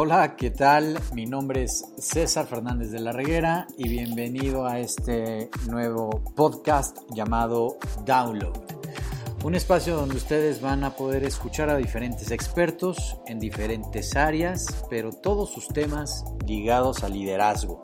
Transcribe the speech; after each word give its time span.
Hola, 0.00 0.36
¿qué 0.36 0.52
tal? 0.52 0.96
Mi 1.12 1.26
nombre 1.26 1.64
es 1.64 1.84
César 1.98 2.46
Fernández 2.46 2.92
de 2.92 3.00
la 3.00 3.10
Reguera 3.10 3.66
y 3.76 3.88
bienvenido 3.88 4.64
a 4.64 4.78
este 4.78 5.50
nuevo 5.68 6.22
podcast 6.36 6.98
llamado 7.12 7.78
Download. 8.06 8.56
Un 9.42 9.56
espacio 9.56 9.96
donde 9.96 10.14
ustedes 10.14 10.60
van 10.60 10.84
a 10.84 10.94
poder 10.94 11.24
escuchar 11.24 11.68
a 11.68 11.76
diferentes 11.76 12.30
expertos 12.30 13.16
en 13.26 13.40
diferentes 13.40 14.14
áreas, 14.14 14.66
pero 14.88 15.10
todos 15.10 15.50
sus 15.50 15.66
temas 15.66 16.24
ligados 16.46 17.02
al 17.02 17.14
liderazgo. 17.14 17.82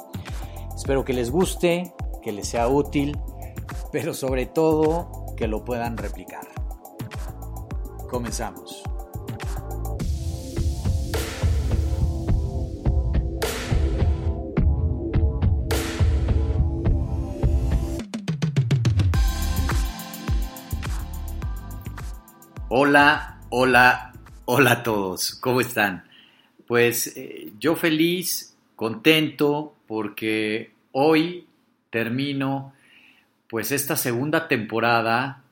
Espero 0.73 1.05
que 1.05 1.15
les 1.15 1.33
guste, 1.33 1.95
que 2.23 2.31
les 2.31 2.46
sea 2.46 2.69
útil, 2.69 3.19
pero 3.91 4.15
sobre 4.15 4.46
todo 4.46 5.35
que 5.37 5.49
lo 5.49 5.65
puedan 5.65 5.96
replicar. 5.96 6.46
Comenzamos. 8.09 8.85
Hola, 22.77 23.38
hola, 23.51 24.12
hola 24.46 24.73
a 24.73 24.82
todos. 24.82 25.37
¿Cómo 25.37 25.60
están? 25.60 26.02
Pues 26.66 27.16
eh, 27.16 27.52
yo 27.56 27.77
feliz, 27.77 28.56
contento, 28.74 29.77
porque 29.87 30.73
hoy 30.91 31.46
termino 31.91 32.74
pues 33.46 33.70
esta 33.70 33.96
segunda 33.96 34.48
temporada 34.48 35.45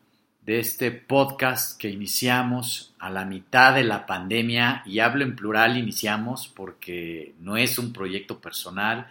de 0.44 0.58
este 0.58 0.90
podcast 0.90 1.80
que 1.80 1.90
iniciamos 1.90 2.92
a 2.98 3.08
la 3.08 3.24
mitad 3.24 3.72
de 3.76 3.84
la 3.84 4.04
pandemia 4.04 4.82
y 4.84 4.98
hablo 4.98 5.22
en 5.22 5.36
plural 5.36 5.76
iniciamos 5.76 6.48
porque 6.48 7.34
no 7.38 7.56
es 7.56 7.78
un 7.78 7.92
proyecto 7.92 8.40
personal, 8.40 9.06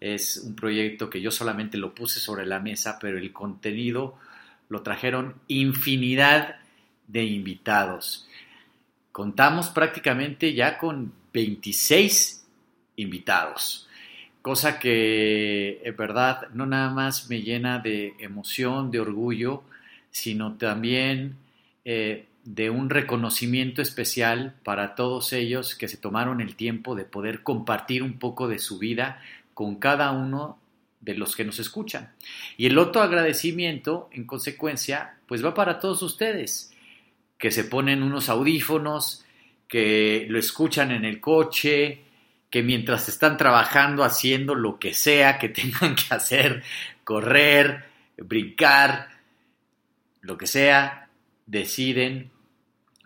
es 0.00 0.36
un 0.36 0.54
proyecto 0.54 1.08
que 1.08 1.22
yo 1.22 1.30
solamente 1.30 1.78
lo 1.78 1.94
puse 1.94 2.20
sobre 2.20 2.44
la 2.44 2.60
mesa, 2.60 2.98
pero 3.00 3.16
el 3.16 3.32
contenido 3.32 4.18
lo 4.68 4.82
trajeron 4.82 5.36
infinidad 5.48 6.56
de 7.06 7.24
invitados. 7.24 8.28
Contamos 9.12 9.68
prácticamente 9.68 10.54
ya 10.54 10.78
con 10.78 11.12
26 11.32 12.46
invitados, 12.96 13.88
cosa 14.42 14.78
que 14.78 15.80
en 15.84 15.96
verdad 15.96 16.48
no 16.52 16.66
nada 16.66 16.90
más 16.90 17.28
me 17.28 17.42
llena 17.42 17.78
de 17.78 18.14
emoción, 18.18 18.90
de 18.90 19.00
orgullo, 19.00 19.62
sino 20.10 20.54
también 20.54 21.36
eh, 21.84 22.26
de 22.44 22.70
un 22.70 22.90
reconocimiento 22.90 23.82
especial 23.82 24.54
para 24.64 24.94
todos 24.94 25.32
ellos 25.32 25.74
que 25.74 25.88
se 25.88 25.96
tomaron 25.96 26.40
el 26.40 26.56
tiempo 26.56 26.94
de 26.94 27.04
poder 27.04 27.42
compartir 27.42 28.02
un 28.02 28.18
poco 28.18 28.48
de 28.48 28.58
su 28.58 28.78
vida 28.78 29.20
con 29.54 29.76
cada 29.76 30.12
uno 30.12 30.58
de 31.00 31.14
los 31.14 31.36
que 31.36 31.44
nos 31.44 31.58
escuchan. 31.58 32.12
Y 32.56 32.66
el 32.66 32.78
otro 32.78 33.02
agradecimiento, 33.02 34.08
en 34.12 34.24
consecuencia, 34.24 35.16
pues 35.26 35.44
va 35.44 35.54
para 35.54 35.78
todos 35.78 36.02
ustedes 36.02 36.73
que 37.44 37.50
se 37.50 37.64
ponen 37.64 38.02
unos 38.02 38.30
audífonos, 38.30 39.22
que 39.68 40.24
lo 40.30 40.38
escuchan 40.38 40.90
en 40.92 41.04
el 41.04 41.20
coche, 41.20 42.00
que 42.48 42.62
mientras 42.62 43.10
están 43.10 43.36
trabajando 43.36 44.02
haciendo 44.02 44.54
lo 44.54 44.78
que 44.78 44.94
sea 44.94 45.38
que 45.38 45.48
tengan 45.50 45.94
que 45.94 46.14
hacer, 46.14 46.62
correr, 47.04 47.84
brincar, 48.16 49.10
lo 50.22 50.38
que 50.38 50.46
sea, 50.46 51.10
deciden 51.44 52.30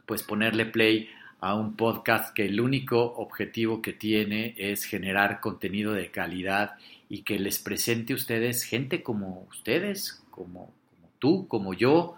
pues 0.06 0.22
ponerle 0.22 0.66
play 0.66 1.10
a 1.40 1.56
un 1.56 1.74
podcast 1.74 2.32
que 2.32 2.46
el 2.46 2.60
único 2.60 3.02
objetivo 3.16 3.82
que 3.82 3.92
tiene 3.92 4.54
es 4.56 4.84
generar 4.84 5.40
contenido 5.40 5.94
de 5.94 6.12
calidad 6.12 6.76
y 7.08 7.22
que 7.22 7.40
les 7.40 7.58
presente 7.58 8.12
a 8.12 8.16
ustedes 8.16 8.62
gente 8.62 9.02
como 9.02 9.48
ustedes, 9.50 10.22
como, 10.30 10.72
como 10.92 11.10
tú, 11.18 11.48
como 11.48 11.74
yo, 11.74 12.16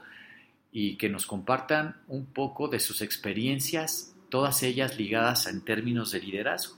y 0.72 0.96
que 0.96 1.08
nos 1.08 1.26
compartan 1.26 1.96
un 2.06 2.26
poco 2.26 2.68
de 2.68 2.80
sus 2.80 3.02
experiencias, 3.02 4.14
todas 4.28 4.62
ellas 4.62 4.96
ligadas 4.96 5.46
en 5.46 5.64
términos 5.64 6.12
de 6.12 6.20
liderazgo. 6.20 6.76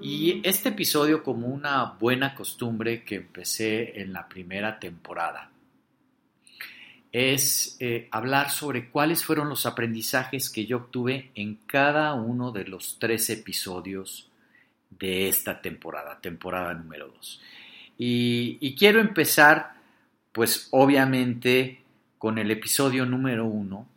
Y 0.00 0.40
este 0.44 0.70
episodio 0.70 1.22
como 1.22 1.46
una 1.48 1.84
buena 1.84 2.34
costumbre 2.34 3.04
que 3.04 3.16
empecé 3.16 4.00
en 4.00 4.12
la 4.12 4.28
primera 4.28 4.78
temporada 4.78 5.52
es 7.12 7.76
eh, 7.78 8.08
hablar 8.10 8.50
sobre 8.50 8.88
cuáles 8.88 9.22
fueron 9.22 9.48
los 9.48 9.66
aprendizajes 9.66 10.48
que 10.48 10.64
yo 10.64 10.78
obtuve 10.78 11.30
en 11.34 11.56
cada 11.66 12.14
uno 12.14 12.52
de 12.52 12.64
los 12.64 12.98
tres 12.98 13.28
episodios 13.28 14.30
de 14.88 15.28
esta 15.28 15.60
temporada, 15.60 16.18
temporada 16.20 16.72
número 16.72 17.08
dos. 17.08 17.40
Y, 17.98 18.56
y 18.60 18.74
quiero 18.74 19.00
empezar, 19.00 19.74
pues 20.32 20.68
obviamente, 20.70 21.81
con 22.22 22.38
el 22.38 22.52
episodio 22.52 23.04
número 23.04 23.46
uno, 23.46 23.88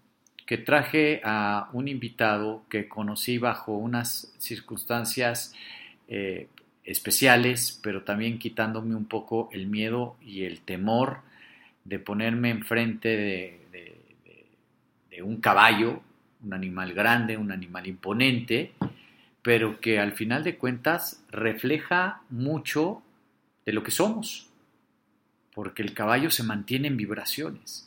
que 0.47 0.57
traje 0.57 1.21
a 1.23 1.69
un 1.73 1.87
invitado 1.87 2.63
que 2.69 2.89
conocí 2.89 3.37
bajo 3.37 3.77
unas 3.77 4.33
circunstancias 4.39 5.53
eh, 6.07 6.47
especiales, 6.83 7.79
pero 7.83 8.01
también 8.01 8.39
quitándome 8.39 8.95
un 8.95 9.05
poco 9.05 9.47
el 9.51 9.67
miedo 9.67 10.15
y 10.23 10.45
el 10.45 10.61
temor 10.61 11.19
de 11.83 11.99
ponerme 11.99 12.49
enfrente 12.49 13.09
de, 13.09 13.59
de 15.11 15.21
un 15.21 15.39
caballo, 15.39 16.01
un 16.43 16.53
animal 16.55 16.93
grande, 16.93 17.37
un 17.37 17.51
animal 17.51 17.85
imponente, 17.85 18.71
pero 19.43 19.79
que 19.79 19.99
al 19.99 20.13
final 20.13 20.43
de 20.43 20.57
cuentas 20.57 21.23
refleja 21.29 22.23
mucho 22.31 23.03
de 23.67 23.73
lo 23.73 23.83
que 23.83 23.91
somos, 23.91 24.49
porque 25.53 25.83
el 25.83 25.93
caballo 25.93 26.31
se 26.31 26.41
mantiene 26.41 26.87
en 26.87 26.97
vibraciones. 26.97 27.84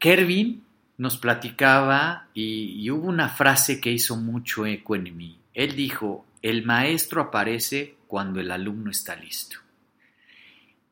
Kervin 0.00 0.64
nos 0.96 1.18
platicaba 1.18 2.28
y, 2.32 2.88
hubo 2.90 3.06
una 3.06 3.28
frase 3.28 3.80
que 3.82 3.92
hizo 3.92 4.16
mucho 4.16 4.64
eco 4.64 4.96
en 4.96 5.14
mí. 5.14 5.38
Él 5.52 5.76
dijo, 5.76 6.24
el 6.40 6.64
maestro 6.64 7.20
aparece 7.20 7.96
cuando 8.06 8.40
el 8.40 8.50
alumno 8.50 8.90
está 8.90 9.14
listo. 9.14 9.58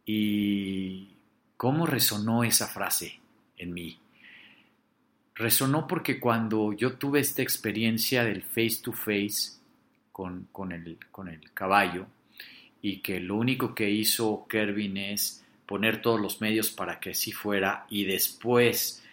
¿Y 0.04 1.08
cómo 1.56 1.86
resonó 1.86 2.44
esa 2.44 2.68
frase 2.68 3.18
en 3.56 3.72
mí? 3.72 3.98
Resonó 5.34 5.86
porque 5.86 6.20
cuando 6.20 6.74
yo 6.74 6.94
tuve 6.94 7.20
esta 7.20 7.40
experiencia 7.40 8.24
del 8.24 8.42
face 8.42 8.80
to 8.82 8.92
face 8.92 9.58
con, 10.12 10.48
el, 10.70 10.98
con 11.10 11.28
el 11.28 11.50
caballo 11.54 12.06
y 12.82 12.98
que 12.98 13.20
lo 13.20 13.36
único 13.36 13.74
que 13.74 13.88
hizo 13.88 14.46
Kervin 14.48 14.98
es 14.98 15.46
poner 15.68 16.00
todos 16.00 16.18
los 16.18 16.40
medios 16.40 16.70
para 16.70 16.98
que 16.98 17.10
así 17.10 17.30
fuera 17.30 17.84
y 17.90 18.06
después, 18.06 19.04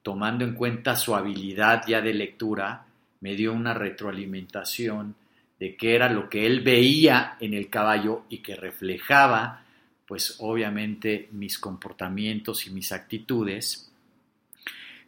tomando 0.00 0.44
en 0.44 0.54
cuenta 0.54 0.94
su 0.94 1.16
habilidad 1.16 1.82
ya 1.88 2.00
de 2.00 2.14
lectura, 2.14 2.86
me 3.20 3.34
dio 3.34 3.52
una 3.52 3.74
retroalimentación 3.74 5.16
de 5.58 5.74
qué 5.74 5.96
era 5.96 6.08
lo 6.08 6.30
que 6.30 6.46
él 6.46 6.60
veía 6.60 7.36
en 7.40 7.52
el 7.52 7.68
caballo 7.68 8.26
y 8.28 8.38
que 8.38 8.54
reflejaba, 8.54 9.64
pues 10.06 10.36
obviamente, 10.38 11.28
mis 11.32 11.58
comportamientos 11.58 12.68
y 12.68 12.70
mis 12.70 12.92
actitudes. 12.92 13.90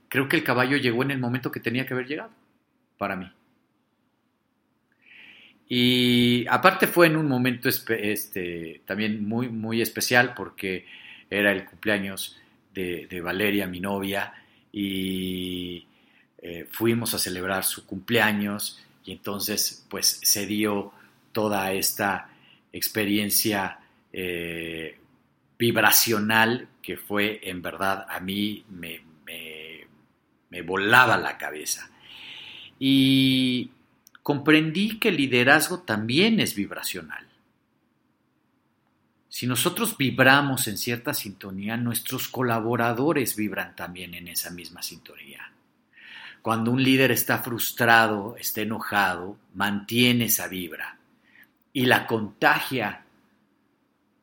Creo 0.09 0.29
que 0.29 0.37
el 0.37 0.43
caballo 0.43 0.77
llegó 0.77 1.05
en 1.05 1.13
el 1.13 1.19
momento 1.21 1.53
que 1.53 1.61
tenía 1.61 1.87
que 1.87 1.95
haber 1.95 2.09
llegado, 2.09 2.31
para 2.99 3.15
mí. 3.15 3.31
Y 5.69 6.47
aparte 6.49 6.87
fue 6.87 7.09
en 7.09 7.17
un 7.17 7.27
momento 7.27 7.69
este, 7.69 8.83
también 8.85 9.27
muy, 9.27 9.49
muy 9.49 9.83
especial 9.83 10.35
porque 10.35 10.87
era 11.29 11.51
el 11.51 11.65
cumpleaños 11.65 12.39
de, 12.73 13.21
Valeria, 13.23 13.67
mi 13.67 13.81
novia, 13.81 14.33
y 14.71 15.87
eh, 16.39 16.67
fuimos 16.71 17.15
a 17.15 17.19
celebrar 17.19 17.65
su 17.65 17.87
cumpleaños 17.87 18.85
y 19.05 19.13
entonces 19.13 19.87
pues 19.89 20.21
se 20.23 20.47
dio 20.47 20.93
toda 21.33 21.73
esta 21.73 22.29
experiencia 22.73 23.79
eh, 24.13 24.99
vibracional 25.59 26.69
que 26.83 26.99
fue 26.99 27.41
en 27.43 27.63
verdad 27.63 28.07
a 28.09 28.21
mí 28.21 28.65
me, 28.69 29.01
me 30.51 30.63
volaba 30.63 31.17
la 31.17 31.37
cabeza. 31.37 31.91
Y 32.79 33.71
comprendí 34.27 34.99
que 34.99 35.11
el 35.11 35.19
liderazgo 35.19 35.83
también 35.83 36.41
es 36.41 36.57
vibracional. 36.57 37.25
Si 39.29 39.47
nosotros 39.47 39.97
vibramos 39.97 40.67
en 40.67 40.79
cierta 40.79 41.15
sintonía, 41.15 41.77
nuestros 41.77 42.27
colaboradores 42.27 43.37
vibran 43.37 43.77
también 43.77 44.15
en 44.15 44.27
esa 44.27 44.51
misma 44.51 44.83
sintonía. 44.83 45.53
Cuando 46.43 46.73
un 46.73 46.83
líder 46.83 47.13
está 47.13 47.39
frustrado, 47.39 48.35
está 48.37 48.63
enojado, 48.63 49.37
mantiene 49.55 50.25
esa 50.25 50.49
vibra 50.49 50.99
y 51.73 51.87
la 51.87 52.05
contagia 52.05 53.05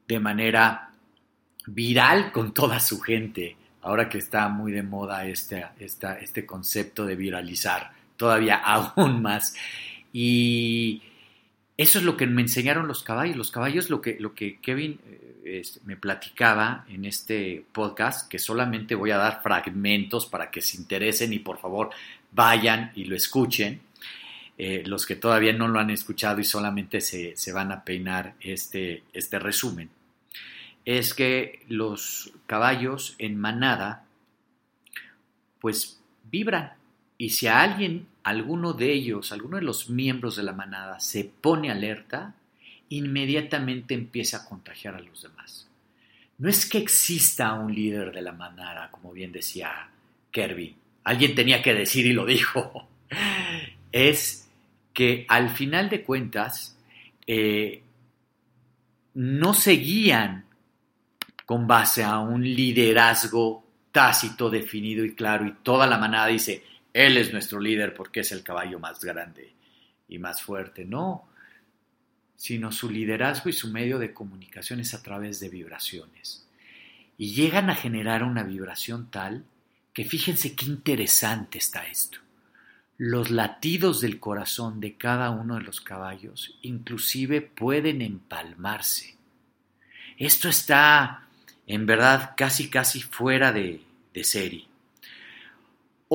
de 0.05 0.19
manera 0.19 0.91
viral 1.67 2.33
con 2.33 2.53
toda 2.53 2.81
su 2.81 2.99
gente. 2.99 3.55
Ahora 3.83 4.09
que 4.09 4.17
está 4.17 4.49
muy 4.49 4.73
de 4.73 4.83
moda 4.83 5.25
este, 5.25 5.65
este 5.79 6.45
concepto 6.45 7.05
de 7.05 7.15
viralizar, 7.15 7.93
todavía 8.17 8.55
aún 8.65 9.21
más 9.21 9.55
y, 10.13 11.01
eso 11.75 11.97
es 11.97 12.05
lo 12.05 12.15
que 12.15 12.27
me 12.27 12.41
enseñaron 12.41 12.87
los 12.87 13.03
caballos. 13.03 13.35
Los 13.35 13.51
caballos, 13.51 13.89
lo 13.89 13.99
que, 13.99 14.17
lo 14.19 14.35
que 14.35 14.59
Kevin 14.59 14.99
eh, 15.07 15.41
este, 15.45 15.79
me 15.85 15.97
platicaba 15.97 16.85
en 16.87 17.05
este 17.05 17.65
podcast, 17.71 18.29
que 18.29 18.37
solamente 18.37 18.95
voy 18.95 19.11
a 19.11 19.17
dar 19.17 19.41
fragmentos 19.41 20.27
para 20.27 20.51
que 20.51 20.61
se 20.61 20.77
interesen 20.77 21.33
y 21.33 21.39
por 21.39 21.57
favor 21.57 21.89
vayan 22.31 22.91
y 22.95 23.05
lo 23.05 23.15
escuchen. 23.15 23.81
Eh, 24.55 24.83
los 24.85 25.07
que 25.07 25.15
todavía 25.15 25.51
no 25.53 25.67
lo 25.67 25.79
han 25.79 25.89
escuchado 25.89 26.39
y 26.39 26.43
solamente 26.43 27.01
se, 27.01 27.35
se 27.35 27.51
van 27.51 27.71
a 27.71 27.83
peinar 27.83 28.35
este, 28.39 29.01
este 29.11 29.39
resumen, 29.39 29.89
es 30.85 31.15
que 31.15 31.65
los 31.69 32.31
caballos 32.45 33.15
en 33.17 33.39
manada 33.39 34.05
pues 35.59 35.99
vibran 36.29 36.73
y 37.17 37.29
si 37.29 37.47
a 37.47 37.61
alguien, 37.61 38.05
alguno 38.23 38.73
de 38.73 38.91
ellos, 38.91 39.31
alguno 39.31 39.57
de 39.57 39.63
los 39.63 39.89
miembros 39.89 40.35
de 40.35 40.43
la 40.43 40.53
manada 40.53 40.99
se 40.99 41.25
pone 41.25 41.69
alerta, 41.69 42.35
inmediatamente 42.89 43.93
empieza 43.93 44.37
a 44.37 44.45
contagiar 44.45 44.95
a 44.95 45.01
los 45.01 45.23
demás. 45.23 45.67
No 46.37 46.49
es 46.49 46.65
que 46.65 46.77
exista 46.77 47.53
un 47.53 47.73
líder 47.73 48.11
de 48.11 48.21
la 48.21 48.31
manada, 48.31 48.89
como 48.91 49.11
bien 49.11 49.31
decía 49.31 49.89
Kirby. 50.31 50.75
Alguien 51.03 51.35
tenía 51.35 51.61
que 51.61 51.73
decir 51.73 52.05
y 52.05 52.13
lo 52.13 52.25
dijo. 52.25 52.87
Es 53.91 54.49
que 54.91 55.23
al 55.29 55.51
final 55.51 55.87
de 55.87 56.03
cuentas 56.03 56.75
eh, 57.27 57.83
no 59.13 59.53
seguían 59.53 60.45
con 61.45 61.67
base 61.67 62.03
a 62.03 62.17
un 62.17 62.41
liderazgo 62.43 63.63
tácito, 63.91 64.49
definido 64.49 65.05
y 65.05 65.13
claro, 65.13 65.45
y 65.45 65.53
toda 65.61 65.85
la 65.85 65.99
manada 65.99 66.25
dice, 66.27 66.63
él 66.93 67.17
es 67.17 67.33
nuestro 67.33 67.59
líder 67.59 67.95
porque 67.95 68.19
es 68.21 68.31
el 68.31 68.43
caballo 68.43 68.79
más 68.79 69.03
grande 69.03 69.53
y 70.07 70.19
más 70.19 70.41
fuerte. 70.43 70.85
No, 70.85 71.27
sino 72.35 72.71
su 72.71 72.89
liderazgo 72.89 73.49
y 73.49 73.53
su 73.53 73.69
medio 73.69 73.97
de 73.97 74.13
comunicación 74.13 74.79
es 74.79 74.93
a 74.93 75.01
través 75.01 75.39
de 75.39 75.49
vibraciones. 75.49 76.47
Y 77.17 77.33
llegan 77.33 77.69
a 77.69 77.75
generar 77.75 78.23
una 78.23 78.43
vibración 78.43 79.09
tal 79.09 79.43
que 79.93 80.05
fíjense 80.05 80.55
qué 80.55 80.65
interesante 80.65 81.57
está 81.57 81.85
esto. 81.87 82.19
Los 82.97 83.31
latidos 83.31 84.01
del 84.01 84.19
corazón 84.19 84.79
de 84.79 84.95
cada 84.95 85.31
uno 85.31 85.55
de 85.55 85.61
los 85.61 85.81
caballos 85.81 86.57
inclusive 86.61 87.41
pueden 87.41 88.01
empalmarse. 88.01 89.15
Esto 90.17 90.47
está 90.47 91.27
en 91.65 91.85
verdad 91.85 92.33
casi 92.37 92.69
casi 92.69 93.01
fuera 93.01 93.51
de, 93.51 93.81
de 94.13 94.23
serie. 94.23 94.72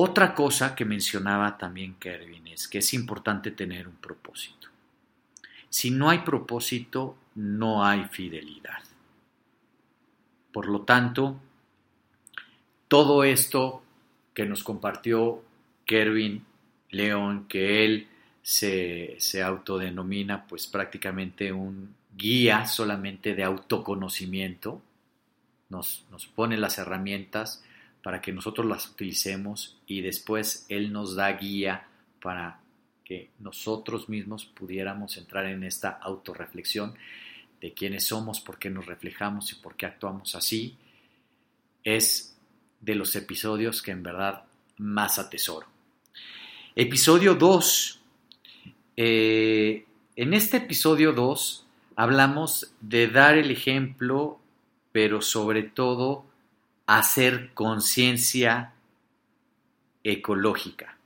Otra 0.01 0.33
cosa 0.33 0.75
que 0.75 0.85
mencionaba 0.85 1.57
también 1.57 1.95
Kervin 1.95 2.47
es 2.47 2.69
que 2.69 2.77
es 2.77 2.93
importante 2.93 3.51
tener 3.51 3.85
un 3.85 3.97
propósito. 3.97 4.69
Si 5.69 5.91
no 5.91 6.09
hay 6.09 6.19
propósito, 6.19 7.17
no 7.35 7.83
hay 7.83 8.05
fidelidad. 8.05 8.79
Por 10.53 10.69
lo 10.69 10.83
tanto, 10.83 11.37
todo 12.87 13.25
esto 13.25 13.83
que 14.33 14.45
nos 14.45 14.63
compartió 14.63 15.43
Kervin 15.85 16.45
León, 16.91 17.45
que 17.49 17.83
él 17.83 18.07
se, 18.41 19.17
autodenomina 19.43 20.47
pues 20.47 20.65
prácticamente 20.65 21.51
un 21.51 21.93
guía 22.15 22.65
solamente 22.67 23.35
de 23.35 23.43
autoconocimiento, 23.43 24.81
nos 25.67 26.05
pone 26.35 26.55
las 26.55 26.77
herramientas 26.77 27.65
para 28.03 28.21
que 28.21 28.31
nosotros 28.31 28.65
las 28.65 28.87
utilicemos 28.87 29.77
y 29.87 30.01
después 30.01 30.65
Él 30.69 30.91
nos 30.91 31.15
da 31.15 31.31
guía 31.33 31.87
para 32.21 32.59
que 33.03 33.31
nosotros 33.39 34.07
mismos 34.07 34.45
pudiéramos 34.45 35.17
entrar 35.17 35.45
en 35.45 35.63
esta 35.63 35.89
autorreflexión 35.89 36.95
de 37.59 37.73
quiénes 37.73 38.05
somos, 38.05 38.39
por 38.39 38.57
qué 38.57 38.69
nos 38.69 38.85
reflejamos 38.85 39.51
y 39.51 39.55
por 39.55 39.75
qué 39.75 39.85
actuamos 39.85 40.35
así, 40.35 40.77
es 41.83 42.37
de 42.79 42.95
los 42.95 43.15
episodios 43.15 43.81
que 43.81 43.91
en 43.91 44.03
verdad 44.03 44.43
más 44.77 45.19
atesoro. 45.19 45.67
Episodio 46.75 47.35
2. 47.35 47.99
Eh, 48.95 49.85
en 50.15 50.33
este 50.33 50.57
episodio 50.57 51.11
2 51.13 51.65
hablamos 51.95 52.71
de 52.79 53.07
dar 53.07 53.37
el 53.37 53.51
ejemplo, 53.51 54.39
pero 54.91 55.21
sobre 55.21 55.63
todo 55.63 56.28
hacer 56.97 57.51
conciencia 57.53 58.73
ecológica. 60.03 60.97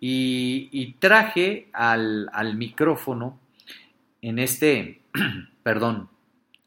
Y, 0.00 0.96
traje 0.98 1.68
al, 1.74 2.56
micrófono 2.56 3.38
en 4.22 4.38
este, 4.38 5.02
perdón, 5.62 6.08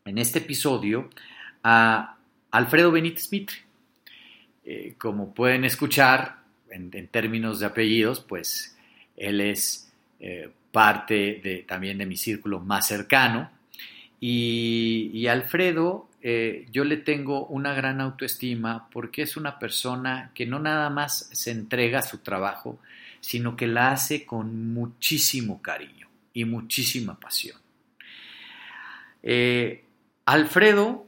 en 0.06 0.20
este 0.20 0.40
episodio 0.40 1.10
a 1.64 2.18
Alfredo 2.52 2.92
Benítez 2.92 3.32
Mitre. 3.32 3.58
Eh, 4.64 4.94
como 5.00 5.34
pueden 5.34 5.66
escuchar, 5.66 6.44
en, 6.70 7.08
términos 7.08 7.60
de 7.60 7.66
apellidos, 7.66 8.20
pues 8.20 8.78
él 9.18 9.42
es 9.42 9.92
eh, 10.20 10.52
parte 10.72 11.42
de, 11.44 11.66
también 11.68 11.98
de 11.98 12.06
mi 12.06 12.16
círculo 12.16 12.60
más 12.60 12.88
cercano. 12.88 13.50
Y 14.20 15.28
Alfredo 15.28 16.10
eh, 16.28 16.66
yo 16.72 16.86
le 16.86 16.98
tengo 16.98 17.46
una 17.46 17.76
gran 17.76 18.02
autoestima 18.02 18.90
porque 18.90 19.22
es 19.22 19.38
una 19.38 19.60
persona 19.60 20.32
que 20.34 20.48
no 20.48 20.58
nada 20.58 20.90
más 20.90 21.30
se 21.32 21.52
entrega 21.52 22.00
a 22.00 22.02
su 22.02 22.18
trabajo, 22.18 22.80
sino 23.20 23.56
que 23.56 23.68
la 23.68 23.92
hace 23.92 24.26
con 24.26 24.74
muchísimo 24.74 25.62
cariño 25.62 26.08
y 26.34 26.46
muchísima 26.46 27.20
pasión. 27.20 27.60
Eh, 29.22 29.84
Alfredo 30.26 31.06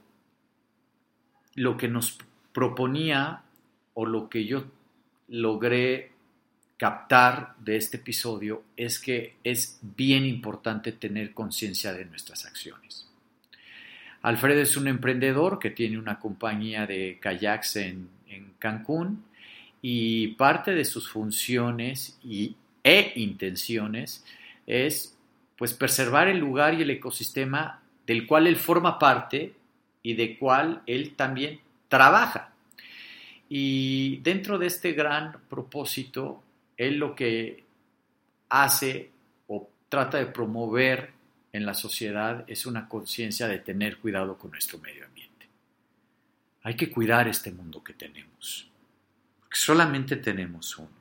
lo 1.56 1.78
que 1.78 1.88
nos 1.88 2.20
proponía 2.54 3.42
o 3.96 4.06
lo 4.06 4.30
que 4.30 4.46
yo 4.46 4.66
logré 5.30 6.12
captar 6.78 7.56
de 7.58 7.78
este 7.78 7.98
episodio 7.98 8.66
es 8.76 9.00
que 9.00 9.38
es 9.44 9.80
bien 9.82 10.26
importante 10.26 10.92
tener 10.92 11.34
conciencia 11.34 11.92
de 11.94 12.06
nuestras 12.06 12.46
acciones. 12.46 13.07
Alfredo 14.28 14.60
es 14.60 14.76
un 14.76 14.90
emprendedor 14.90 15.58
que 15.58 15.70
tiene 15.70 15.98
una 15.98 16.20
compañía 16.20 16.86
de 16.86 17.18
kayaks 17.22 17.78
en, 17.78 18.10
Cancún 18.60 19.24
y 19.82 20.30
parte 20.30 20.72
de 20.74 20.84
sus 20.84 21.10
funciones 21.10 22.20
y, 22.22 22.58
e 22.84 23.14
intenciones 23.16 24.26
es 24.66 25.16
pues 25.58 25.74
preservar 25.74 26.28
el 26.28 26.40
lugar 26.40 26.74
y 26.74 26.82
el 26.82 26.90
ecosistema 26.90 27.82
del 28.06 28.28
cual 28.28 28.48
él 28.48 28.58
forma 28.58 29.00
parte 29.00 29.54
y 30.04 30.16
de 30.16 30.38
cual 30.38 30.82
él 30.88 31.16
también 31.16 31.62
trabaja. 31.88 32.54
Y 33.48 34.18
dentro 34.18 34.58
de 34.58 34.68
este 34.68 34.92
gran 34.92 35.38
propósito, 35.48 36.44
él 36.76 36.98
lo 36.98 37.16
que 37.16 37.64
hace 38.50 39.10
o 39.48 39.70
trata 39.88 40.18
de 40.18 40.26
promover 40.26 41.17
en 41.58 41.66
la 41.66 41.74
sociedad 41.74 42.46
es 42.48 42.66
una 42.66 42.88
conciencia 42.88 43.48
de 43.48 43.60
tener 43.60 43.98
cuidado 43.98 44.38
con 44.38 44.52
nuestro 44.52 44.78
medio 44.80 45.06
ambiente. 45.06 45.48
Hay 46.64 46.76
que 46.76 46.90
cuidar 46.90 47.28
este 47.28 47.52
mundo 47.52 47.84
que 47.84 47.94
tenemos, 47.94 48.70
solamente 49.52 50.16
tenemos 50.16 50.78
uno. 50.78 50.98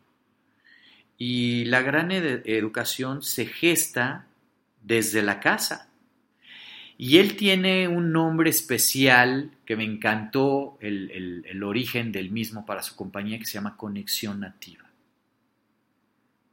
Y 1.19 1.65
la 1.67 1.81
gran 1.83 2.11
educación 2.11 3.23
se 3.23 3.47
gesta 3.47 4.27
desde 4.83 5.23
la 5.23 5.41
casa. 5.41 5.89
Y 6.99 7.19
él 7.19 7.37
tiene 7.37 7.89
un 7.89 8.13
nombre 8.13 8.51
especial 8.51 9.51
que 9.65 9.77
me 9.77 9.85
encantó 9.85 10.79
el 10.81 11.63
origen 11.63 12.13
del 12.13 12.31
mismo 12.31 12.67
para 12.67 12.83
su 12.83 12.97
compañía 12.97 13.39
que 13.39 13.47
se 13.47 13.55
llama 13.55 13.77
Conexión 13.77 14.41
Nativa. 14.41 14.85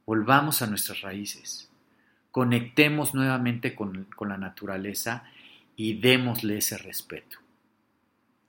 Volvamos 0.06 0.60
a 0.60 0.66
nuestras 0.66 1.00
raíces 1.00 1.70
conectemos 2.34 3.14
nuevamente 3.14 3.76
con, 3.76 4.08
la 4.26 4.36
naturaleza 4.36 5.22
y 5.76 6.00
démosle 6.00 6.58
ese 6.58 6.76
respeto. 6.76 7.38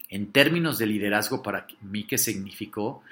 En 0.09 0.31
términos 0.31 0.79
de 0.79 0.87
liderazgo, 0.87 1.43
para 1.43 1.67
mí, 1.81 2.03
¿qué 2.05 2.17
significó? 2.17 3.03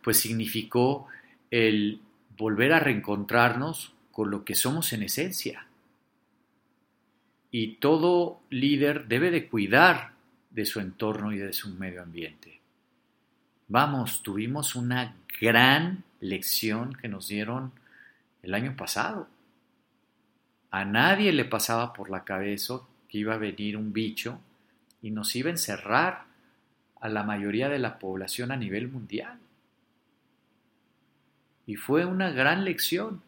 Pues 0.00 0.18
significó 0.18 1.08
el 1.50 2.00
volver 2.38 2.72
a 2.74 2.78
reencontrarnos 2.78 3.92
con 4.12 4.30
lo 4.30 4.44
que 4.44 4.54
somos 4.54 4.92
en 4.92 5.02
esencia. 5.02 5.66
Y 7.50 7.78
todo 7.78 8.40
líder 8.50 9.08
debe 9.08 9.32
de 9.32 9.48
cuidar 9.48 10.12
de 10.50 10.64
su 10.64 10.78
entorno 10.78 11.32
y 11.32 11.38
de 11.38 11.52
su 11.52 11.70
medio 11.70 12.04
ambiente. 12.04 12.60
Vamos, 13.66 14.22
tuvimos 14.22 14.76
una 14.76 15.16
gran 15.40 16.04
lección 16.20 16.94
que 16.94 17.08
nos 17.08 17.26
dieron 17.26 17.72
el 18.44 18.54
año 18.54 18.76
pasado 18.76 19.26
a 20.70 20.84
nadie 20.84 21.32
le 21.32 21.44
pasaba 21.44 21.92
por 21.92 22.10
la 22.10 22.24
cabeza 22.24 22.80
que 23.08 23.18
iba 23.18 23.34
a 23.34 23.38
venir 23.38 23.76
un 23.76 23.92
bicho 23.92 24.38
y 25.02 25.10
nos 25.10 25.34
iba 25.34 25.48
a 25.48 25.52
encerrar 25.52 26.24
a 27.00 27.08
la 27.08 27.22
mayoría 27.22 27.68
de 27.68 27.78
la 27.78 27.98
población 27.98 28.52
a 28.52 28.56
nivel 28.56 28.88
mundial. 28.88 29.38
Y 31.66 31.76
fue 31.76 32.04
una 32.04 32.30
gran 32.30 32.64
lección, 32.64 33.22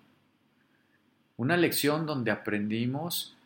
una 1.37 1.57
lección 1.57 2.07
donde 2.07 2.31
aprendimos 2.31 3.37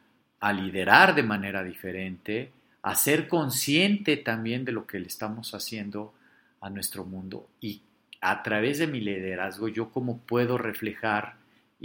a 0.41 0.53
liderar 0.53 1.15
de 1.15 1.23
manera 1.23 1.63
diferente, 1.63 2.53
a 2.83 2.95
ser 2.95 3.29
consciente 3.29 4.17
también 4.17 4.65
de 4.65 4.73
lo 4.73 4.87
que 4.87 4.99
le 4.99 5.07
estamos 5.07 5.55
haciendo 5.55 6.13
a 6.61 6.71
nuestro 6.71 7.05
mundo 7.05 7.49
y 7.61 7.81
a 8.21 8.43
través 8.43 8.79
de 8.79 8.87
mi 8.87 9.01
liderazgo 9.01 9.69
yo 9.69 9.91
cómo 9.91 10.19
puedo 10.19 10.59
reflejar 10.59 11.37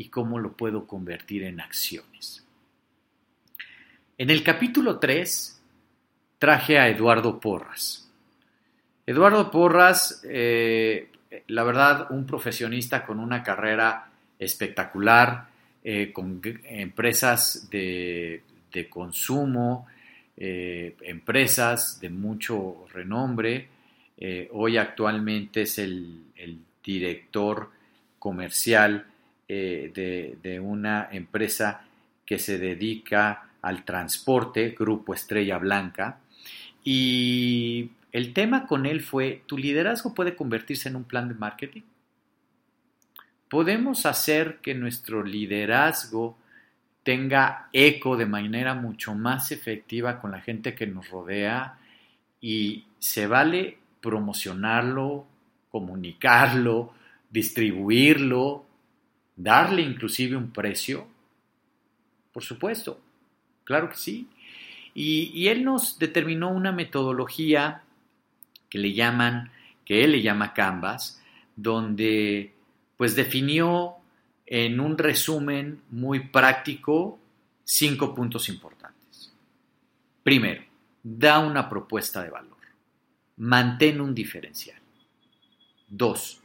y 0.01 0.10
cómo 0.10 0.39
lo 0.39 0.53
puedo 0.53 0.88
convertir 0.88 1.43
en 1.43 1.62
acciones. 1.62 2.43
En 4.17 4.31
el 4.31 4.41
capítulo 4.41 4.98
3 4.98 5.62
traje 6.39 6.79
a 6.79 6.89
Eduardo 6.89 7.39
Porras. 7.39 8.10
Eduardo 9.05 9.51
Porras, 9.51 10.24
eh, 10.27 11.12
la 11.50 11.63
verdad, 11.63 12.08
un 12.10 12.25
profesionista 12.25 13.05
con 13.05 13.20
una 13.20 13.43
carrera 13.43 14.10
espectacular, 14.39 15.48
eh, 15.84 16.12
con 16.12 16.41
empresas 16.63 17.70
de, 17.70 18.41
consumo, 18.89 19.86
eh, 20.36 20.96
empresas 21.03 22.00
de 22.00 22.10
mucho 22.10 22.88
renombre. 22.91 23.70
hoy 24.51 24.77
actualmente 24.77 25.62
es 25.62 25.77
el, 25.77 26.24
el 26.36 26.58
director 26.84 27.70
comercial 28.17 29.11
de, 29.51 30.60
una 30.63 31.10
empresa 31.12 31.81
que 32.25 32.39
se 32.39 32.58
dedica 32.58 33.50
al 33.62 33.84
transporte, 33.84 34.75
Grupo 34.77 35.13
Estrella 35.13 35.58
Blanca. 35.58 36.20
Y 36.84 37.91
el 38.12 38.34
tema 38.34 38.65
con 38.65 38.86
él 38.86 39.01
fue, 39.01 39.43
¿tu 39.46 39.58
liderazgo 39.58 40.13
puede 40.13 40.36
convertirse 40.36 40.89
en 40.89 40.96
un 40.96 41.03
plan 41.03 41.27
de 41.27 41.36
marketing? 41.36 41.81
¿Podemos 43.50 44.05
hacer 44.05 44.60
que 44.62 44.74
nuestro 44.74 45.24
liderazgo 45.24 46.38
tenga 47.03 47.67
eco 47.74 48.15
de 48.15 48.25
manera 48.25 48.74
mucho 48.75 49.13
más 49.15 49.51
efectiva 49.51 50.22
con 50.22 50.31
la 50.31 50.39
gente 50.39 50.75
que 50.75 50.88
nos 50.88 51.10
rodea 51.10 51.77
y 52.39 52.86
se 53.00 53.27
vale 53.27 53.77
promocionarlo, 54.00 55.25
comunicarlo, 55.70 56.93
distribuirlo, 57.29 58.65
darle 59.36 59.82
inclusive 59.82 60.36
un 60.36 60.52
precio? 60.52 61.08
Por 62.32 62.44
supuesto, 62.44 63.00
claro 63.64 63.90
que 63.90 63.98
sí. 63.98 64.28
Y, 64.94 65.48
él 65.48 65.64
nos 65.64 65.98
determinó 66.00 66.50
una 66.50 66.72
metodología 66.72 67.84
que 68.70 68.78
le 68.78 68.94
llaman, 68.94 69.52
que 69.86 70.04
él 70.04 70.12
le 70.12 70.22
llama 70.22 70.54
Canvas, 70.54 71.22
donde 71.56 72.54
pues 72.98 73.16
definió 73.16 73.96
en 74.46 74.80
un 74.80 74.98
resumen 74.98 75.82
muy 75.90 76.28
práctico 76.28 77.20
cinco 77.64 78.14
puntos 78.14 78.50
importantes. 78.50 79.34
Primero, 80.24 80.64
da 81.02 81.40
una 81.40 81.70
propuesta 81.70 82.22
de 82.22 82.30
valor. 82.30 82.58
Mantén 83.38 84.02
un 84.02 84.14
diferencial. 84.14 84.80
Dos, 85.88 86.41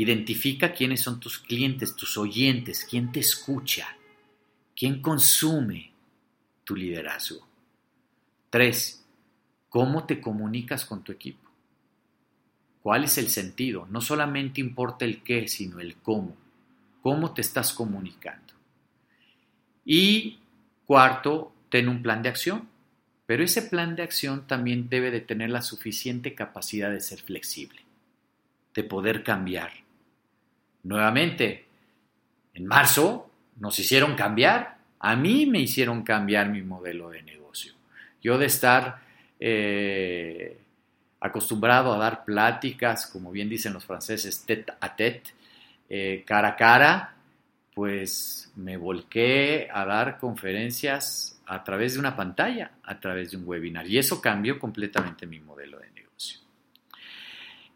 identifica 0.00 0.72
quiénes 0.72 1.00
son 1.00 1.18
tus 1.18 1.38
clientes, 1.40 1.96
tus 1.96 2.16
oyentes, 2.16 2.86
quién 2.88 3.10
te 3.10 3.18
escucha, 3.18 3.96
quién 4.76 5.02
consume 5.02 5.90
tu 6.62 6.76
liderazgo. 6.76 7.44
Tres, 8.48 9.04
cómo 9.68 10.04
te 10.04 10.20
comunicas 10.20 10.84
con 10.84 11.02
tu 11.02 11.10
equipo. 11.10 11.50
¿Cuál 12.80 13.04
es 13.04 13.18
el 13.18 13.28
sentido? 13.28 13.88
No 13.90 14.00
solamente 14.00 14.60
importa 14.60 15.04
el 15.04 15.24
qué, 15.24 15.48
sino 15.48 15.80
el 15.80 15.96
cómo. 15.96 16.36
¿Cómo 17.02 17.34
te 17.34 17.40
estás 17.40 17.72
comunicando? 17.72 18.54
Y 19.84 20.38
cuarto, 20.86 21.52
ten 21.70 21.88
un 21.88 22.02
plan 22.02 22.22
de 22.22 22.28
acción. 22.28 22.68
Pero 23.26 23.42
ese 23.42 23.62
plan 23.62 23.96
de 23.96 24.04
acción 24.04 24.46
también 24.46 24.88
debe 24.88 25.10
de 25.10 25.20
tener 25.20 25.50
la 25.50 25.60
suficiente 25.60 26.36
capacidad 26.36 26.88
de 26.88 27.00
ser 27.00 27.20
flexible, 27.20 27.82
de 28.74 28.84
poder 28.84 29.24
cambiar. 29.24 29.87
Nuevamente, 30.84 31.66
en 32.54 32.66
marzo 32.66 33.30
nos 33.56 33.78
hicieron 33.78 34.14
cambiar. 34.14 34.78
A 35.00 35.16
mí 35.16 35.46
me 35.46 35.60
hicieron 35.60 36.02
cambiar 36.02 36.48
mi 36.48 36.62
modelo 36.62 37.10
de 37.10 37.22
negocio. 37.22 37.74
Yo 38.22 38.38
de 38.38 38.46
estar 38.46 39.00
eh, 39.38 40.58
acostumbrado 41.20 41.92
a 41.92 41.98
dar 41.98 42.24
pláticas, 42.24 43.06
como 43.06 43.30
bien 43.30 43.48
dicen 43.48 43.72
los 43.72 43.84
franceses, 43.84 44.44
tête 44.44 44.72
a 44.80 44.94
tête, 44.94 45.34
eh, 45.88 46.24
cara 46.26 46.48
a 46.48 46.56
cara, 46.56 47.14
pues 47.74 48.52
me 48.56 48.76
volqué 48.76 49.68
a 49.72 49.84
dar 49.84 50.18
conferencias 50.18 51.40
a 51.46 51.62
través 51.64 51.94
de 51.94 52.00
una 52.00 52.16
pantalla, 52.16 52.72
a 52.82 52.98
través 52.98 53.30
de 53.30 53.36
un 53.36 53.44
webinar. 53.46 53.86
Y 53.86 53.98
eso 53.98 54.20
cambió 54.20 54.58
completamente 54.58 55.26
mi 55.26 55.40
modelo 55.40 55.78
de 55.78 55.86
negocio. 55.86 56.07